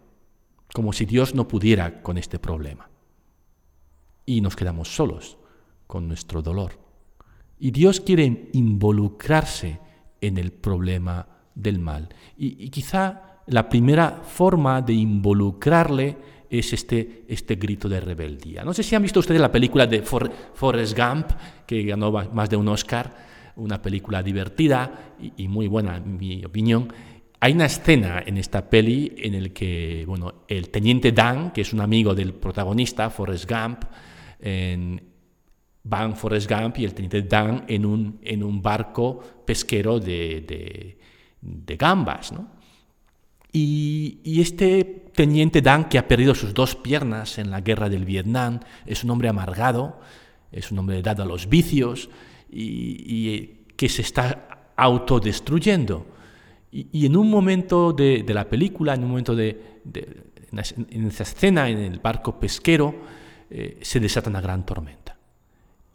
como 0.73 0.93
si 0.93 1.05
Dios 1.05 1.35
no 1.35 1.47
pudiera 1.47 2.01
con 2.01 2.17
este 2.17 2.39
problema. 2.39 2.89
Y 4.25 4.41
nos 4.41 4.55
quedamos 4.55 4.93
solos 4.93 5.37
con 5.85 6.07
nuestro 6.07 6.41
dolor. 6.41 6.79
Y 7.59 7.71
Dios 7.71 8.01
quiere 8.01 8.49
involucrarse 8.53 9.79
en 10.21 10.37
el 10.37 10.51
problema 10.51 11.27
del 11.53 11.79
mal. 11.79 12.09
Y, 12.37 12.69
quizá 12.69 13.41
la 13.47 13.69
primera 13.69 14.21
forma 14.23 14.81
de 14.81 14.93
involucrarle 14.93 16.17
es 16.49 16.73
este, 16.73 17.23
este 17.27 17.55
grito 17.55 17.89
de 17.89 17.99
rebeldía. 17.99 18.63
No 18.63 18.73
sé 18.73 18.83
si 18.83 18.95
han 18.95 19.01
visto 19.01 19.19
ustedes 19.19 19.41
la 19.41 19.51
película 19.51 19.87
de 19.87 20.01
Forrest 20.01 20.97
Gump, 20.97 21.31
que 21.65 21.83
ganó 21.83 22.11
más 22.11 22.49
de 22.49 22.55
un 22.55 22.67
Oscar, 22.67 23.15
una 23.55 23.81
película 23.81 24.21
divertida 24.21 25.15
y, 25.35 25.47
muy 25.47 25.67
buena, 25.67 25.97
en 25.97 26.17
mi 26.17 26.43
opinión. 26.45 26.91
Hay 27.39 27.53
una 27.53 27.65
escena 27.65 28.23
en 28.25 28.37
esta 28.37 28.69
peli 28.69 29.13
en 29.17 29.35
el 29.35 29.53
que 29.53 30.03
bueno, 30.07 30.45
el 30.47 30.69
teniente 30.69 31.11
Dan, 31.11 31.51
que 31.51 31.61
es 31.61 31.73
un 31.73 31.81
amigo 31.81 32.15
del 32.15 32.33
protagonista, 32.33 33.09
Forrest 33.09 33.49
Gump, 33.49 33.83
en, 34.39 35.01
van 35.87 36.15
Forrest 36.15 36.49
Gump 36.49 36.77
y 36.79 36.85
el 36.85 36.93
teniente 36.93 37.21
Dan 37.21 37.65
en 37.67 37.85
un, 37.85 38.19
en 38.23 38.43
un 38.43 38.61
barco 38.61 39.19
pesquero 39.45 39.99
de, 39.99 40.97
de, 41.41 41.75
gambas. 41.77 42.31
¿no? 42.31 42.47
Y, 43.51 44.19
y, 44.23 44.41
este 44.41 44.83
teniente 45.13 45.61
Dan, 45.61 45.89
que 45.89 45.97
ha 45.97 46.07
perdido 46.07 46.35
sus 46.35 46.53
dos 46.53 46.75
piernas 46.75 47.37
en 47.37 47.51
la 47.51 47.61
guerra 47.61 47.89
del 47.89 48.05
Vietnam, 48.05 48.59
es 48.85 49.03
un 49.03 49.11
hombre 49.11 49.29
amargado, 49.29 49.99
es 50.51 50.71
un 50.71 50.79
hombre 50.79 51.01
dado 51.01 51.23
a 51.23 51.25
los 51.25 51.47
vicios 51.49 52.09
y, 52.49 53.65
que 53.75 53.89
se 53.89 54.01
está 54.01 54.71
autodestruyendo. 54.75 56.07
Y, 56.71 57.05
en 57.05 57.15
un 57.15 57.29
momento 57.29 57.93
de, 57.93 58.23
de, 58.23 58.33
la 58.33 58.49
película, 58.49 58.93
en 58.93 59.03
un 59.03 59.09
momento 59.09 59.35
de, 59.35 59.81
en 60.51 61.07
esa 61.07 61.23
escena 61.23 61.69
en 61.69 61.79
el 61.79 61.99
barco 61.99 62.39
pesquero, 62.39 62.95
eh, 63.49 63.79
se 63.81 63.99
desata 63.99 64.29
una 64.29 64.41
gran 64.41 64.65
tormenta. 64.65 65.16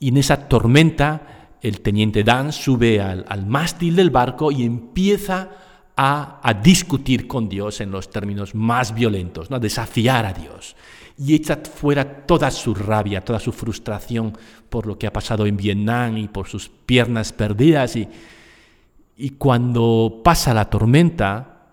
Y 0.02 0.08
en 0.08 0.16
esa 0.16 0.48
tormenta 0.48 1.50
el 1.60 1.80
teniente 1.80 2.24
Dan 2.24 2.50
sube 2.52 3.00
al, 3.00 3.46
mástil 3.46 3.94
del 3.94 4.10
barco 4.10 4.50
y 4.50 4.64
empieza 4.64 5.48
a, 5.96 6.60
discutir 6.60 7.28
con 7.28 7.48
Dios 7.48 7.80
en 7.80 7.92
los 7.92 8.10
términos 8.10 8.52
más 8.52 8.92
violentos, 8.96 9.48
¿no? 9.48 9.58
a 9.58 9.60
desafiar 9.60 10.26
a 10.26 10.32
Dios. 10.32 10.74
Y 11.16 11.36
echa 11.36 11.56
fuera 11.58 12.26
toda 12.26 12.50
su 12.50 12.74
rabia, 12.74 13.24
toda 13.24 13.38
su 13.38 13.52
frustración 13.52 14.36
por 14.68 14.88
lo 14.88 14.98
que 14.98 15.06
ha 15.06 15.12
pasado 15.12 15.46
en 15.46 15.56
Vietnam 15.56 16.16
y 16.16 16.26
por 16.26 16.48
sus 16.48 16.68
piernas 16.68 17.32
perdidas. 17.32 17.94
Y, 17.94 18.08
y 19.16 19.30
cuando 19.30 20.20
pasa 20.24 20.52
la 20.52 20.68
tormenta, 20.68 21.68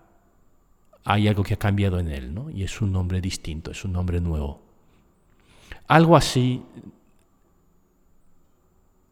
hay 1.02 1.26
algo 1.26 1.42
que 1.42 1.54
ha 1.54 1.58
cambiado 1.58 1.98
en 1.98 2.12
él, 2.12 2.32
¿no? 2.32 2.48
y 2.48 2.62
es 2.62 2.80
un 2.80 2.92
nombre 2.92 3.20
distinto, 3.20 3.72
es 3.72 3.84
un 3.84 3.92
nombre 3.92 4.20
nuevo. 4.20 4.62
Algo 5.88 6.16
así 6.16 6.62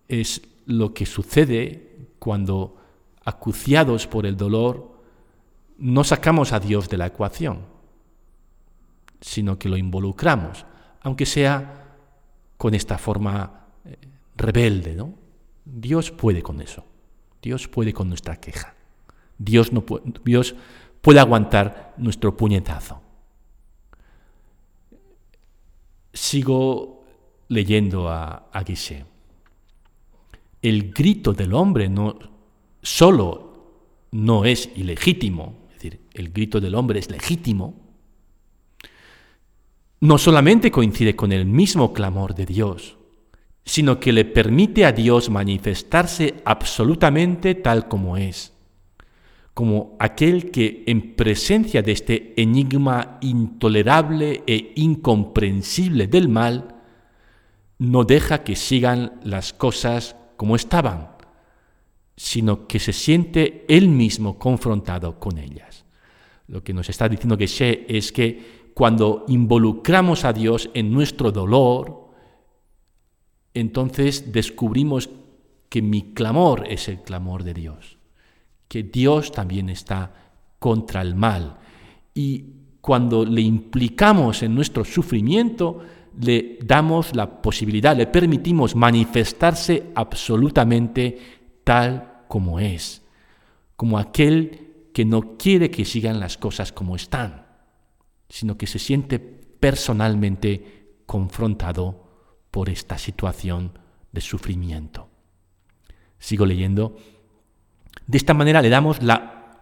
es 0.09 0.43
lo 0.67 0.95
que 0.95 1.07
sucede 1.07 2.09
cuando, 2.19 2.77
acuciados 3.25 4.07
por 4.07 4.27
el 4.27 4.37
dolor, 4.37 4.99
no 5.79 6.03
sacamos 6.03 6.53
a 6.53 6.61
Dios 6.61 6.88
de 6.88 6.97
la 6.97 7.07
ecuación, 7.07 7.61
sino 9.21 9.59
que 9.59 9.69
lo 9.69 9.77
involucramos, 9.77 10.67
aunque 11.03 11.27
sea 11.27 11.97
con 12.57 12.75
esta 12.75 12.99
forma 12.99 13.67
eh, 13.85 13.97
rebelde. 14.37 14.95
¿no? 14.95 15.15
Dios 15.65 16.11
puede 16.11 16.43
con 16.43 16.61
eso, 16.61 16.85
Dios 17.41 17.69
puede 17.69 17.93
con 17.93 18.09
nuestra 18.09 18.37
queja, 18.37 18.75
Dios, 19.37 19.71
puede, 21.03 21.21
aguantar 21.21 21.94
nuestro 21.97 22.37
puñetazo. 22.37 23.01
Sigo 26.12 27.05
leyendo 27.49 28.09
a, 28.09 28.49
a 28.53 28.64
el 30.62 30.92
grito 30.92 31.33
del 31.33 31.55
hombre 31.55 31.88
no 31.88 32.18
solo 32.83 33.49
no 34.11 34.44
es 34.44 34.71
ilegítimo, 34.77 35.68
es 35.68 35.75
decir, 35.75 36.01
el 36.14 36.31
grito 36.31 36.61
del 36.61 36.75
hombre 36.75 36.99
es 36.99 37.11
legítimo, 37.11 37.75
no 40.01 40.18
solamente 40.18 40.71
coincide 40.71 41.16
con 41.16 41.33
el 41.33 41.44
mismo 41.44 41.92
clamor 41.92 42.35
de 42.35 42.47
Dios, 42.47 42.97
sino 43.64 44.01
que 44.01 44.12
le 44.12 44.25
permite 44.25 44.87
a 44.87 44.92
Dios 44.92 45.29
manifestarse 45.29 46.37
absolutamente 46.44 47.55
tal 47.55 47.88
como 47.88 48.16
es, 48.16 48.55
como 49.53 49.97
aquel 49.99 50.51
que 50.51 50.85
en 50.87 51.16
presencia 51.16 51.83
de 51.83 51.92
este 51.92 52.40
enigma 52.40 53.18
intolerable 53.21 54.42
e 54.47 54.73
incomprensible 54.77 56.07
del 56.07 56.29
mal, 56.29 56.77
no 57.79 58.05
deja 58.05 58.42
que 58.42 58.57
sigan 58.57 59.21
las 59.23 59.53
cosas 59.53 60.16
como 60.38 60.55
estaban, 60.55 61.11
sino 62.16 62.66
que 62.68 62.79
se 62.79 62.92
siente 62.92 63.66
él 63.68 63.88
mismo 63.88 64.38
confrontado 64.38 65.18
con 65.18 65.37
ellas. 65.37 65.85
Lo 66.46 66.62
que 66.62 66.72
nos 66.72 66.88
está 66.88 67.09
diciendo 67.09 67.37
Geshe 67.37 67.85
es 67.88 68.12
que 68.12 68.70
cuando 68.72 69.24
involucramos 69.27 70.24
a 70.24 70.33
Dios 70.33 70.70
en 70.74 70.92
nuestro 70.92 71.33
dolor, 71.33 72.12
entonces 73.53 74.33
descubrimos 74.33 75.11
que 75.68 75.83
mi 75.83 76.14
clamor 76.14 76.64
es 76.68 76.88
el 76.88 77.03
clamor 77.03 77.42
de 77.42 77.55
Dios, 77.55 77.98
que 78.68 78.85
Dios 78.85 79.33
también 79.33 79.68
está 79.68 80.31
contra 80.61 81.03
el 81.03 81.16
mal. 81.16 81.59
Y 82.14 82.44
cuando 82.81 83.24
le 83.24 83.40
implicamos 83.40 84.44
en 84.44 84.55
nuestro 84.55 84.85
sufrimiento, 84.85 85.81
le 86.20 86.59
damos 86.64 87.14
la 87.14 87.40
posibilidad, 87.40 87.96
le 87.96 88.07
permitimos 88.07 88.74
manifestarse 88.74 89.90
absolutamente 89.94 91.18
tal 91.64 92.24
como 92.28 92.59
es, 92.59 93.02
como 93.76 93.98
aquel 93.98 94.88
que 94.92 95.04
no 95.04 95.37
quiere 95.37 95.70
que 95.70 95.85
sigan 95.85 96.18
las 96.18 96.37
cosas 96.37 96.72
como 96.72 96.96
están, 96.96 97.46
sino 98.28 98.59
que 98.59 98.66
se 98.66 98.78
siente 98.78 99.18
personalmente 99.18 101.02
confrontado 101.07 102.09
por 102.50 102.68
esta 102.68 102.98
situación 102.98 103.78
de 104.12 104.20
sufrimiento. 104.20 105.09
Sigo 106.18 106.46
leyendo. 106.46 106.96
De 108.07 108.18
esta 108.18 108.35
manera 108.35 108.61
le 108.61 108.70
damos 108.70 109.02
la, 109.02 109.61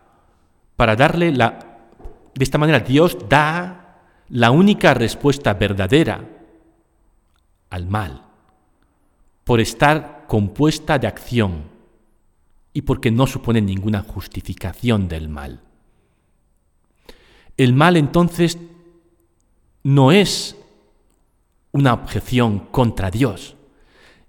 para 0.77 0.97
darle 0.97 1.33
la, 1.33 1.81
de 2.35 2.45
esta 2.45 2.57
manera 2.57 2.81
Dios 2.81 3.19
da 3.29 4.01
la 4.29 4.51
única 4.51 4.95
respuesta 4.95 5.55
verdadera 5.55 6.36
al 7.71 7.87
mal, 7.87 8.23
por 9.45 9.61
estar 9.61 10.27
compuesta 10.27 10.99
de 10.99 11.07
acción 11.07 11.65
y 12.73 12.83
porque 12.83 13.11
no 13.11 13.27
supone 13.27 13.61
ninguna 13.61 14.03
justificación 14.03 15.09
del 15.09 15.29
mal. 15.29 15.63
El 17.57 17.73
mal 17.73 17.97
entonces 17.97 18.59
no 19.83 20.13
es 20.13 20.57
una 21.73 21.95
objeción 21.95 22.59
contra 22.71 23.11
Dios, 23.11 23.57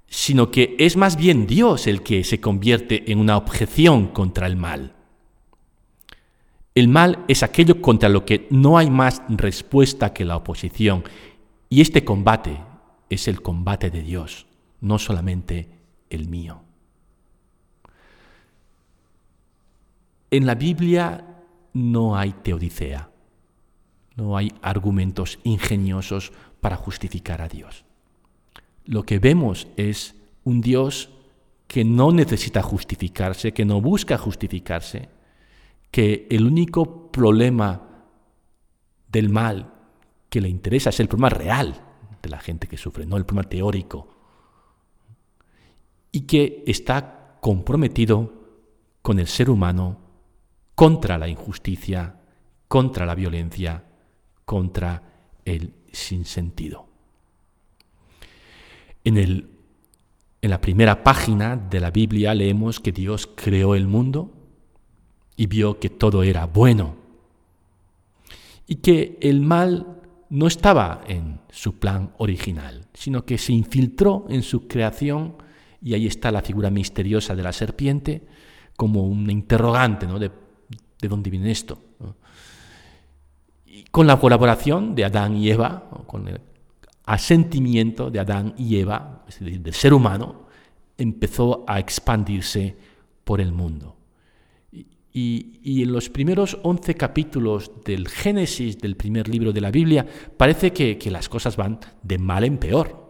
sino 0.08 0.52
que 0.52 0.76
es 0.80 0.96
más 0.96 1.18
bien 1.18 1.48
Dios 1.48 1.88
el 1.88 2.04
que 2.04 2.24
se 2.24 2.40
convierte 2.40 3.12
en 3.12 3.20
una 3.20 3.38
objeción 3.38 4.08
contra 4.08 4.48
el 4.48 4.56
mal. 4.56 4.94
El 6.76 6.88
mal 6.88 7.26
es 7.28 7.44
aquello 7.44 7.82
contra 7.82 8.08
lo 8.08 8.24
que 8.24 8.48
no 8.50 8.78
hay 8.78 8.90
más 8.90 9.22
respuesta 9.30 10.14
que 10.14 10.26
la 10.26 10.38
oposición, 10.38 11.04
y 11.70 11.82
este 11.82 12.06
combate 12.06 12.60
es 13.10 13.28
el 13.28 13.42
combate 13.42 13.90
de 13.90 14.02
Dios, 14.02 14.48
no 14.82 15.00
solamente 15.00 15.70
el 16.10 16.28
mío. 16.28 16.62
En 20.30 20.46
la 20.46 20.56
Biblia 20.56 21.24
no 21.74 22.18
hay 22.18 22.34
teodicea, 22.34 23.10
no 24.16 24.36
hay 24.36 24.52
argumentos 24.62 25.40
ingeniosos 25.44 26.34
para 26.60 26.76
justificar 26.76 27.42
a 27.42 27.48
Dios. 27.48 27.86
Lo 28.86 29.04
que 29.04 29.20
vemos 29.20 29.68
es 29.78 30.16
un 30.44 30.62
Dios 30.62 31.10
que 31.68 31.84
no 31.84 32.12
necesita 32.12 32.62
justificarse, 32.62 33.54
que 33.54 33.66
no 33.66 33.82
busca 33.82 34.18
justificarse, 34.18 35.10
que 35.92 36.28
el 36.30 36.46
único 36.46 37.12
problema 37.12 37.82
del 39.10 39.30
mal 39.30 39.74
que 40.30 40.42
le 40.42 40.50
interesa 40.50 40.90
es 40.90 41.00
el 41.00 41.08
problema 41.08 41.30
real, 41.30 41.87
de 42.22 42.30
la 42.30 42.40
gente 42.40 42.68
que 42.68 42.78
sufre, 42.78 43.06
no 43.06 43.18
el 43.18 43.26
problema 43.26 43.50
teórico, 43.50 44.08
y 46.12 46.22
que 46.22 46.64
está 46.66 47.38
comprometido 47.42 48.34
con 49.02 49.20
el 49.20 49.28
ser 49.28 49.50
humano 49.50 50.00
contra 50.76 51.18
la 51.18 51.28
injusticia, 51.28 52.20
contra 52.68 53.06
la 53.06 53.16
violencia, 53.16 53.84
contra 54.46 55.04
el 55.46 55.74
sinsentido. 55.92 56.88
En 59.04 59.18
el, 59.18 59.50
En 60.42 60.52
la 60.52 60.62
primera 60.62 61.04
página 61.04 61.56
de 61.58 61.80
la 61.80 61.90
Biblia 61.90 62.34
leemos 62.36 62.80
que 62.80 62.92
Dios 62.92 63.28
creó 63.28 63.74
el 63.76 63.88
mundo 63.88 64.32
y 65.36 65.48
vio 65.48 65.80
que 65.80 65.90
todo 65.90 66.22
era 66.24 66.46
bueno 66.46 66.96
y 68.68 68.76
que 68.76 69.18
el 69.22 69.42
mal 69.42 70.02
no 70.30 70.48
estaba 70.48 71.02
en 71.08 71.40
su 71.50 71.80
plan 71.80 72.12
original, 72.18 72.86
sino 72.94 73.26
que 73.26 73.38
se 73.38 73.54
infiltró 73.54 74.26
en 74.30 74.44
su 74.44 74.68
creación 74.68 75.36
y 75.82 75.94
ahí 75.94 76.08
está 76.08 76.32
la 76.32 76.42
figura 76.42 76.70
misteriosa 76.70 77.36
de 77.36 77.44
la 77.44 77.54
serpiente 77.54 78.28
como 78.76 79.04
un 79.04 79.30
interrogante 79.30 80.08
¿no? 80.08 80.20
de, 80.20 80.32
dónde 81.02 81.30
viene 81.30 81.52
esto. 81.52 81.80
Y 83.66 83.84
con 83.86 84.08
la 84.08 84.20
colaboración 84.20 84.96
de 84.96 85.06
Adán 85.06 85.36
y 85.36 85.50
Eva, 85.50 85.90
con 86.08 86.28
el 86.28 86.42
asentimiento 87.06 88.10
de 88.10 88.20
Adán 88.20 88.54
y 88.58 88.78
Eva, 88.78 89.24
es 89.28 89.40
decir, 89.40 89.62
del 89.62 89.74
ser 89.74 89.94
humano, 89.94 90.48
empezó 90.98 91.64
a 91.68 91.80
expandirse 91.80 92.76
por 93.24 93.40
el 93.40 93.52
mundo. 93.52 93.97
Y, 95.14 95.82
en 95.82 95.92
los 95.92 96.10
primeros 96.10 96.60
11 96.62 96.94
capítulos 96.96 97.72
del 97.84 98.08
Génesis, 98.08 98.78
del 98.78 98.96
primer 98.96 99.28
libro 99.28 99.52
de 99.52 99.62
la 99.62 99.72
Biblia, 99.72 100.06
parece 100.38 100.72
que, 100.72 101.00
las 101.10 101.28
cosas 101.28 101.58
van 101.58 101.80
de 102.04 102.18
mal 102.18 102.44
en 102.44 102.58
peor. 102.58 103.08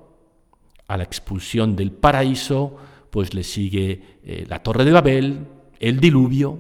A 0.88 0.96
la 0.96 1.04
expulsión 1.04 1.76
del 1.76 1.92
paraíso, 1.92 2.78
pues 3.10 3.34
le 3.34 3.44
sigue 3.44 4.20
eh, 4.24 4.46
la 4.48 4.64
torre 4.64 4.86
de 4.86 4.92
Babel, 4.92 5.48
el 5.80 6.00
diluvio, 6.00 6.60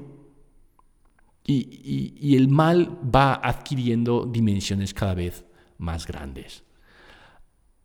y, 1.45 2.13
y 2.19 2.35
el 2.35 2.49
mal 2.49 2.99
va 3.15 3.35
adquiriendo 3.35 4.25
dimensiones 4.25 4.93
cada 4.93 5.13
vez 5.13 5.45
más 5.77 6.05
grandes. 6.05 6.63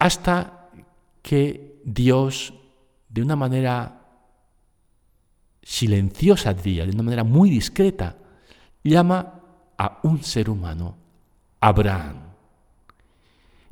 Hasta 0.01 0.69
que 1.23 1.81
Dios, 1.85 2.55
de 3.09 3.23
una 3.23 3.37
manera 3.37 4.02
silenciosa, 5.63 6.53
diría, 6.55 6.85
de 6.85 6.93
una 6.93 7.05
manera 7.05 7.25
muy 7.25 7.51
discreta, 7.51 8.17
llama 8.83 9.41
a 9.79 10.01
un 10.03 10.23
ser 10.23 10.51
humano, 10.51 10.97
Abraham. 11.61 12.17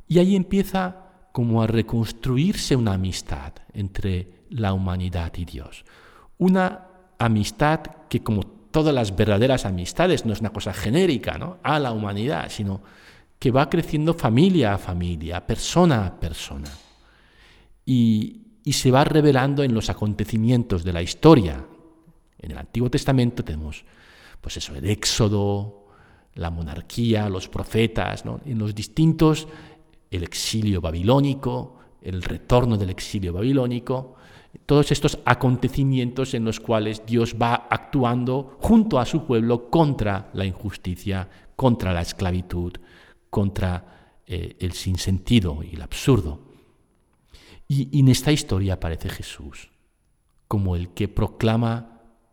Y 0.07 0.19
ahí 0.19 0.35
empieza 0.35 0.95
como 1.31 1.61
a 1.61 1.67
reconstruirse 1.67 2.75
una 2.75 2.93
amistad 2.93 3.53
entre 3.73 4.45
la 4.49 4.73
humanidad 4.73 5.31
y 5.37 5.45
Dios. 5.45 5.85
Una 6.37 6.87
amistad 7.17 7.81
que 8.09 8.21
como 8.21 8.43
todas 8.43 8.93
las 8.93 9.15
verdaderas 9.15 9.65
amistades 9.65 10.25
no 10.25 10.33
es 10.33 10.39
una 10.39 10.51
cosa 10.51 10.73
genérica 10.73 11.37
¿no? 11.37 11.57
a 11.63 11.79
la 11.79 11.91
humanidad, 11.91 12.49
sino 12.49 12.81
que 13.39 13.51
va 13.51 13.69
creciendo 13.69 14.13
familia 14.13 14.73
a 14.73 14.77
familia, 14.77 15.45
persona 15.45 16.05
a 16.05 16.19
persona. 16.19 16.69
Y, 17.85 18.41
y 18.63 18.73
se 18.73 18.91
va 18.91 19.03
revelando 19.03 19.63
en 19.63 19.73
los 19.73 19.89
acontecimientos 19.89 20.83
de 20.83 20.93
la 20.93 21.01
historia, 21.01 21.65
en 22.41 22.51
el 22.51 22.57
Antiguo 22.57 22.89
Testamento 22.89 23.43
tenemos, 23.43 23.83
pues 24.39 24.57
eso, 24.57 24.75
el 24.75 24.85
Éxodo, 24.89 25.87
la 26.35 26.49
monarquía, 26.49 27.29
los 27.29 27.47
profetas, 27.47 28.23
en 28.45 28.57
los 28.57 28.73
distintos, 28.73 29.47
el 30.09 30.23
exilio 30.23 30.81
babilónico, 30.81 31.77
el 32.01 32.21
retorno 32.23 32.77
del 32.77 32.89
exilio 32.89 33.33
babilónico, 33.33 34.15
todos 34.65 34.91
estos 34.91 35.19
acontecimientos 35.25 36.33
en 36.33 36.43
los 36.43 36.59
cuales 36.59 37.05
Dios 37.05 37.35
va 37.41 37.67
actuando 37.69 38.57
junto 38.59 38.99
a 38.99 39.05
su 39.05 39.25
pueblo 39.25 39.69
contra 39.69 40.29
la 40.33 40.45
injusticia, 40.45 41.29
contra 41.55 41.93
la 41.93 42.01
esclavitud, 42.01 42.73
contra 43.29 44.19
eh, 44.25 44.57
el 44.59 44.73
sinsentido 44.73 45.63
y 45.63 45.75
el 45.75 45.81
absurdo. 45.81 46.39
y 47.67 47.99
en 47.99 48.09
esta 48.09 48.33
historia 48.33 48.73
aparece 48.73 49.07
Jesús 49.07 49.71
como 50.51 50.75
el 50.75 50.89
que 50.89 51.07
proclama 51.07 51.90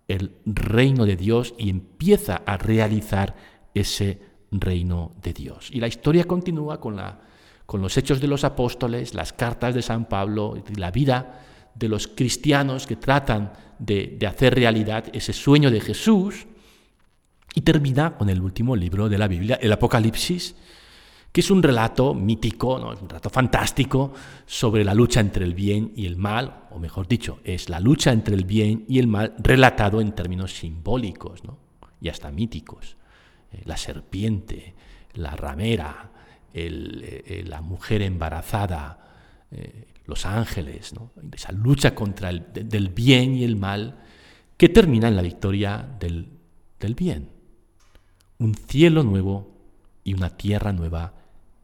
el 0.08 0.32
reino 0.46 1.04
de 1.04 1.16
Dios 1.16 1.54
y 1.58 1.70
empieza 1.70 2.42
a 2.46 2.56
realizar 2.56 3.36
ese 3.74 4.20
reino 4.50 5.12
de 5.22 5.34
Dios. 5.34 5.70
Y 5.70 5.80
la 5.80 5.86
historia 5.86 6.24
continúa 6.24 6.80
con, 6.80 6.96
la, 6.96 7.20
con 7.66 7.82
los 7.82 7.96
hechos 7.96 8.20
de 8.20 8.26
los 8.26 8.42
apóstoles, 8.44 9.14
las 9.14 9.32
cartas 9.32 9.74
de 9.74 9.82
San 9.82 10.06
Pablo, 10.06 10.62
la 10.74 10.90
vida 10.90 11.44
de 11.74 11.88
los 11.88 12.08
cristianos 12.08 12.86
que 12.86 12.96
tratan 12.96 13.52
de, 13.78 14.16
de 14.18 14.26
hacer 14.26 14.54
realidad 14.54 15.04
ese 15.12 15.32
sueño 15.32 15.70
de 15.70 15.80
Jesús, 15.80 16.46
y 17.54 17.62
termina 17.62 18.16
con 18.16 18.28
el 18.28 18.40
último 18.40 18.76
libro 18.76 19.08
de 19.08 19.18
la 19.18 19.26
Biblia, 19.26 19.58
el 19.60 19.72
Apocalipsis, 19.72 20.54
que 21.32 21.40
es 21.40 21.50
un 21.50 21.62
relato 21.62 22.14
mítico, 22.14 22.78
¿no? 22.78 22.92
es 22.92 23.02
un 23.02 23.08
relato 23.08 23.30
fantástico 23.30 24.12
sobre 24.46 24.84
la 24.84 24.94
lucha 24.94 25.20
entre 25.20 25.44
el 25.44 25.54
bien 25.54 25.92
y 25.94 26.06
el 26.06 26.16
mal, 26.16 26.64
o 26.70 26.78
mejor 26.78 27.06
dicho, 27.06 27.40
es 27.44 27.68
la 27.68 27.80
lucha 27.80 28.12
entre 28.12 28.34
el 28.34 28.44
bien 28.44 28.84
y 28.88 28.98
el 28.98 29.06
mal 29.06 29.34
relatado 29.38 30.00
en 30.00 30.12
términos 30.12 30.52
simbólicos 30.52 31.44
¿no? 31.44 31.58
y 32.00 32.08
hasta 32.08 32.30
míticos. 32.30 32.96
Eh, 33.52 33.62
la 33.64 33.76
serpiente, 33.76 34.74
la 35.14 35.36
ramera, 35.36 36.10
eh, 36.52 37.24
eh, 37.26 37.44
la 37.46 37.60
mujer 37.60 38.02
embarazada, 38.02 39.04
los 40.04 40.26
ángeles, 40.26 40.92
esa 41.32 41.52
lucha 41.52 41.94
contra 41.94 42.28
el 42.28 42.52
del 42.52 42.90
bien 42.90 43.34
y 43.34 43.44
el 43.44 43.56
mal 43.56 43.96
que 44.58 44.68
termina 44.68 45.08
en 45.08 45.16
la 45.16 45.22
victoria 45.22 45.88
del, 45.98 46.28
del 46.78 46.94
bien. 46.94 47.30
Un 48.38 48.54
cielo 48.54 49.02
nuevo 49.04 49.56
y 50.04 50.12
una 50.12 50.36
tierra 50.36 50.74
nueva 50.74 51.14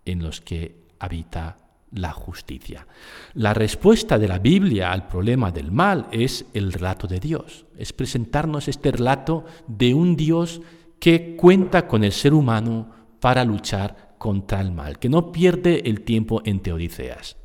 en 0.05 0.23
los 0.23 0.41
que 0.41 0.85
habita 0.99 1.57
la 1.93 2.13
justicia. 2.13 2.87
La 3.35 3.55
respuesta 3.55 4.19
de 4.19 4.29
la 4.29 4.39
Biblia 4.39 4.93
al 4.93 5.07
problema 5.07 5.51
del 5.51 5.71
mal 5.71 6.09
es 6.11 6.47
el 6.53 6.73
relato 6.73 7.07
de 7.07 7.21
Dios, 7.21 7.67
es 7.79 7.93
presentarnos 7.93 8.69
este 8.69 8.91
relato 8.91 9.45
de 9.67 9.95
un 9.95 10.17
Dios 10.17 10.61
que 10.99 11.37
cuenta 11.37 11.87
con 11.87 12.03
el 12.05 12.13
ser 12.13 12.35
humano 12.35 12.91
para 13.21 13.45
luchar 13.45 14.15
contra 14.19 14.61
el 14.61 14.73
mal, 14.73 14.99
que 14.99 15.09
no 15.09 15.31
pierde 15.33 15.89
el 15.89 16.01
tiempo 16.01 16.43
en 16.45 16.61
teodiceas, 16.61 17.37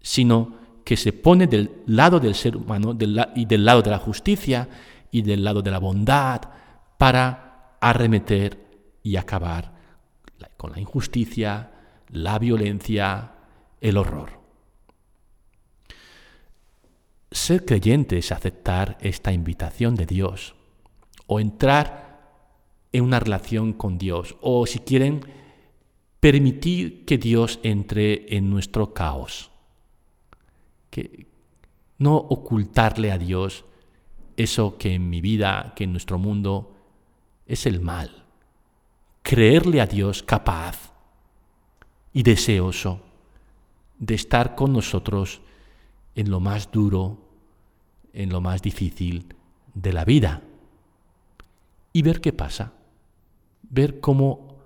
sino 0.00 0.60
que 0.84 0.96
se 0.96 1.12
pone 1.12 1.46
del 1.46 1.82
lado 1.86 2.20
del 2.20 2.34
ser 2.34 2.56
humano 2.56 2.96
y 3.34 3.44
del 3.46 3.64
lado 3.64 3.82
de 3.82 3.90
la 3.90 3.98
justicia 3.98 4.68
y 5.10 5.22
del 5.22 5.44
lado 5.44 5.62
de 5.62 5.70
la 5.70 5.78
bondad 5.78 6.42
para 6.98 7.76
arremeter 7.80 8.58
y 9.02 9.16
acabar 9.16 9.72
con 10.56 10.72
la 10.72 10.80
injusticia, 10.80 11.70
la 12.12 12.38
violencia, 12.38 13.32
el 13.80 13.96
horror. 13.96 14.40
Ser 17.30 17.64
creyente 17.64 18.18
es 18.18 18.30
aceptar 18.30 18.98
esta 19.00 19.32
invitación 19.32 19.94
de 19.94 20.04
Dios 20.04 20.54
o 21.26 21.40
entrar 21.40 22.20
en 22.92 23.04
una 23.04 23.18
relación 23.18 23.72
con 23.72 23.96
Dios 23.96 24.36
o 24.42 24.66
si 24.66 24.80
quieren 24.80 25.24
permitir 26.20 27.06
que 27.06 27.16
Dios 27.16 27.58
entre 27.62 28.36
en 28.36 28.50
nuestro 28.50 28.92
caos. 28.92 29.50
Que 30.90 31.26
no 31.98 32.16
ocultarle 32.16 33.10
a 33.10 33.16
Dios 33.16 33.64
eso 34.36 34.76
que 34.76 34.94
en 34.94 35.08
mi 35.08 35.22
vida, 35.22 35.72
que 35.74 35.84
en 35.84 35.92
nuestro 35.92 36.18
mundo 36.18 36.76
es 37.46 37.64
el 37.64 37.80
mal. 37.80 38.24
Creerle 39.22 39.80
a 39.80 39.86
Dios 39.86 40.22
capaz 40.22 40.91
y 42.12 42.22
deseoso 42.22 43.00
de 43.98 44.14
estar 44.14 44.54
con 44.54 44.72
nosotros 44.72 45.40
en 46.14 46.30
lo 46.30 46.40
más 46.40 46.70
duro, 46.70 47.18
en 48.12 48.30
lo 48.30 48.40
más 48.40 48.62
difícil 48.62 49.34
de 49.74 49.92
la 49.92 50.04
vida. 50.04 50.42
Y 51.92 52.02
ver 52.02 52.20
qué 52.20 52.32
pasa. 52.32 52.72
Ver 53.62 54.00
cómo 54.00 54.56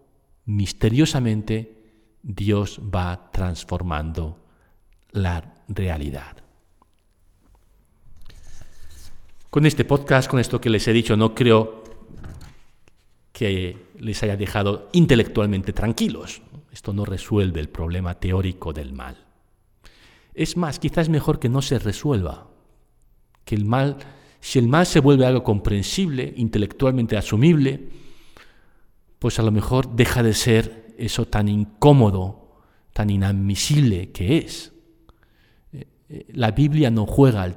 misteriosamente 0.47 1.77
Dios 2.23 2.81
va 2.83 3.31
transformando 3.31 4.39
la 5.11 5.55
realidad. 5.69 6.37
Con 9.51 9.65
este 9.65 9.85
podcast, 9.85 10.29
con 10.29 10.41
esto 10.41 10.61
que 10.61 10.71
les 10.71 10.87
he 10.89 10.93
dicho, 10.93 11.17
no 11.17 11.35
creo 11.35 11.85
que 13.33 13.87
les 13.99 14.23
haya 14.23 14.37
dejado 14.37 14.89
intelectualmente 14.93 15.73
tranquilos. 15.73 16.43
Esto 16.77 16.93
no 16.93 17.07
resuelve 17.07 17.59
el 17.59 17.71
problema 17.71 18.21
teórico 18.21 18.75
del 18.75 18.93
mal. 18.93 19.17
Es 20.35 20.59
más, 20.59 20.79
quizás 20.79 21.05
es 21.05 21.09
mejor 21.09 21.39
que 21.39 21.49
no 21.49 21.63
se 21.63 21.79
resuelva. 21.79 22.51
Que 23.47 23.55
el 23.55 23.65
mal, 23.65 23.97
si 24.41 24.59
el 24.59 24.69
mal 24.69 24.85
se 24.85 25.01
vuelve 25.01 25.25
algo 25.25 25.43
comprensible, 25.43 26.35
intelectualmente 26.37 27.17
asumible, 27.17 27.89
pues 29.19 29.39
a 29.39 29.43
lo 29.43 29.53
mejor 29.53 29.97
deja 29.97 30.23
de 30.23 30.35
ser 30.35 30.95
eso 30.99 31.25
tan 31.25 31.49
incómodo, 31.49 32.61
tan 32.93 33.09
inadmisible 33.09 34.13
que 34.13 34.37
es. 34.37 34.75
Eh, 35.73 35.87
eh, 36.11 36.27
la 36.35 36.51
Biblia 36.51 36.91
no 36.91 37.07
juega 37.07 37.57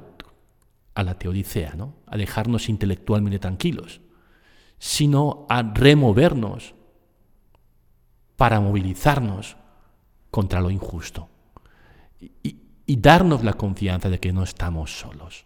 a 0.94 1.02
la 1.02 1.18
teodicea, 1.18 1.74
¿no? 1.76 1.96
a 2.06 2.16
dejarnos 2.16 2.70
intelectualmente 2.70 3.38
tranquilos, 3.38 4.00
sino 4.78 5.44
a 5.50 5.62
removernos 5.62 6.74
para 8.40 8.58
movilizarnos 8.58 9.54
contra 10.30 10.62
lo 10.62 10.70
injusto. 10.70 11.28
Y, 12.42 12.56
darnos 12.96 13.44
la 13.44 13.52
confianza 13.52 14.08
de 14.08 14.18
que 14.18 14.32
no 14.32 14.44
estamos 14.44 14.98
solos, 14.98 15.44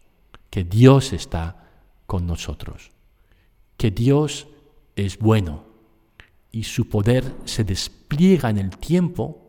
que 0.48 0.62
Dios 0.62 1.12
está 1.12 1.70
con 2.06 2.24
nosotros, 2.24 2.92
que 3.76 3.90
Dios 3.90 4.46
es 4.94 5.18
bueno 5.18 5.64
y 6.52 6.62
su 6.62 6.88
poder 6.88 7.34
se 7.44 7.64
despliega 7.64 8.48
en 8.48 8.58
el 8.58 8.78
tiempo, 8.78 9.42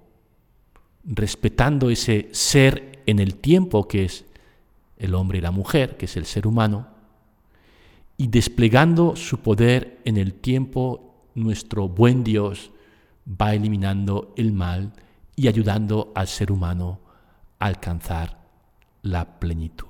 respetando 1.04 1.92
ese 1.92 2.30
ser 2.32 3.04
en 3.06 3.20
el 3.20 3.36
tiempo 3.36 3.88
que 3.88 4.06
es 4.06 4.26
el 4.98 5.14
hombre 5.14 5.38
y 5.38 5.42
la 5.42 5.52
mujer, 5.52 5.98
que 5.98 6.06
es 6.06 6.18
el 6.18 6.26
ser 6.26 6.48
humano, 6.48 6.88
y 8.18 8.26
desplegando 8.26 9.16
su 9.16 9.38
poder 9.42 10.02
en 10.04 10.18
el 10.18 10.34
tiempo, 10.34 11.30
nuestro 11.36 11.88
buen 11.88 12.24
Dios 12.24 12.72
va 13.28 13.54
eliminando 13.54 14.34
el 14.38 14.54
mal 14.54 14.94
y 15.36 15.48
ayudando 15.48 16.12
al 16.16 16.28
ser 16.28 16.52
humano 16.52 17.00
a 17.60 17.66
alcanzar 17.66 18.38
la 19.02 19.40
plenitud. 19.40 19.88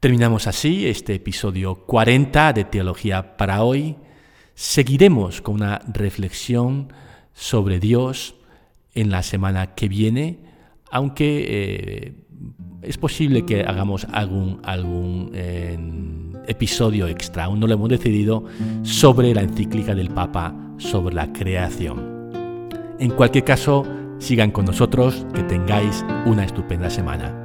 Terminamos 0.00 0.46
así 0.46 0.86
este 0.86 1.14
episodio 1.14 1.76
40 1.86 2.52
de 2.52 2.64
Teología 2.64 3.36
para 3.36 3.62
hoy. 3.62 3.96
Seguiremos 4.54 5.40
con 5.40 5.54
una 5.54 5.80
reflexión 5.86 6.92
sobre 7.32 7.80
Dios 7.80 8.34
en 8.94 9.10
la 9.10 9.22
semana 9.22 9.74
que 9.74 9.88
viene, 9.88 10.40
aunque 10.90 11.46
eh, 11.48 12.14
es 12.82 12.98
posible 12.98 13.46
que 13.46 13.62
hagamos 13.62 14.06
algún, 14.12 14.60
algún 14.62 15.30
eh, 15.32 15.78
episodio 16.46 17.06
extra, 17.08 17.44
aún 17.44 17.58
no 17.58 17.66
lo 17.66 17.74
hemos 17.74 17.88
decidido, 17.88 18.44
sobre 18.82 19.34
la 19.34 19.40
encíclica 19.42 19.94
del 19.94 20.10
Papa 20.10 20.73
sobre 20.78 21.14
la 21.14 21.32
creación. 21.32 22.30
En 22.98 23.10
cualquier 23.10 23.44
caso, 23.44 23.84
sigan 24.18 24.50
con 24.50 24.64
nosotros, 24.64 25.26
que 25.34 25.42
tengáis 25.42 26.04
una 26.26 26.44
estupenda 26.44 26.90
semana. 26.90 27.43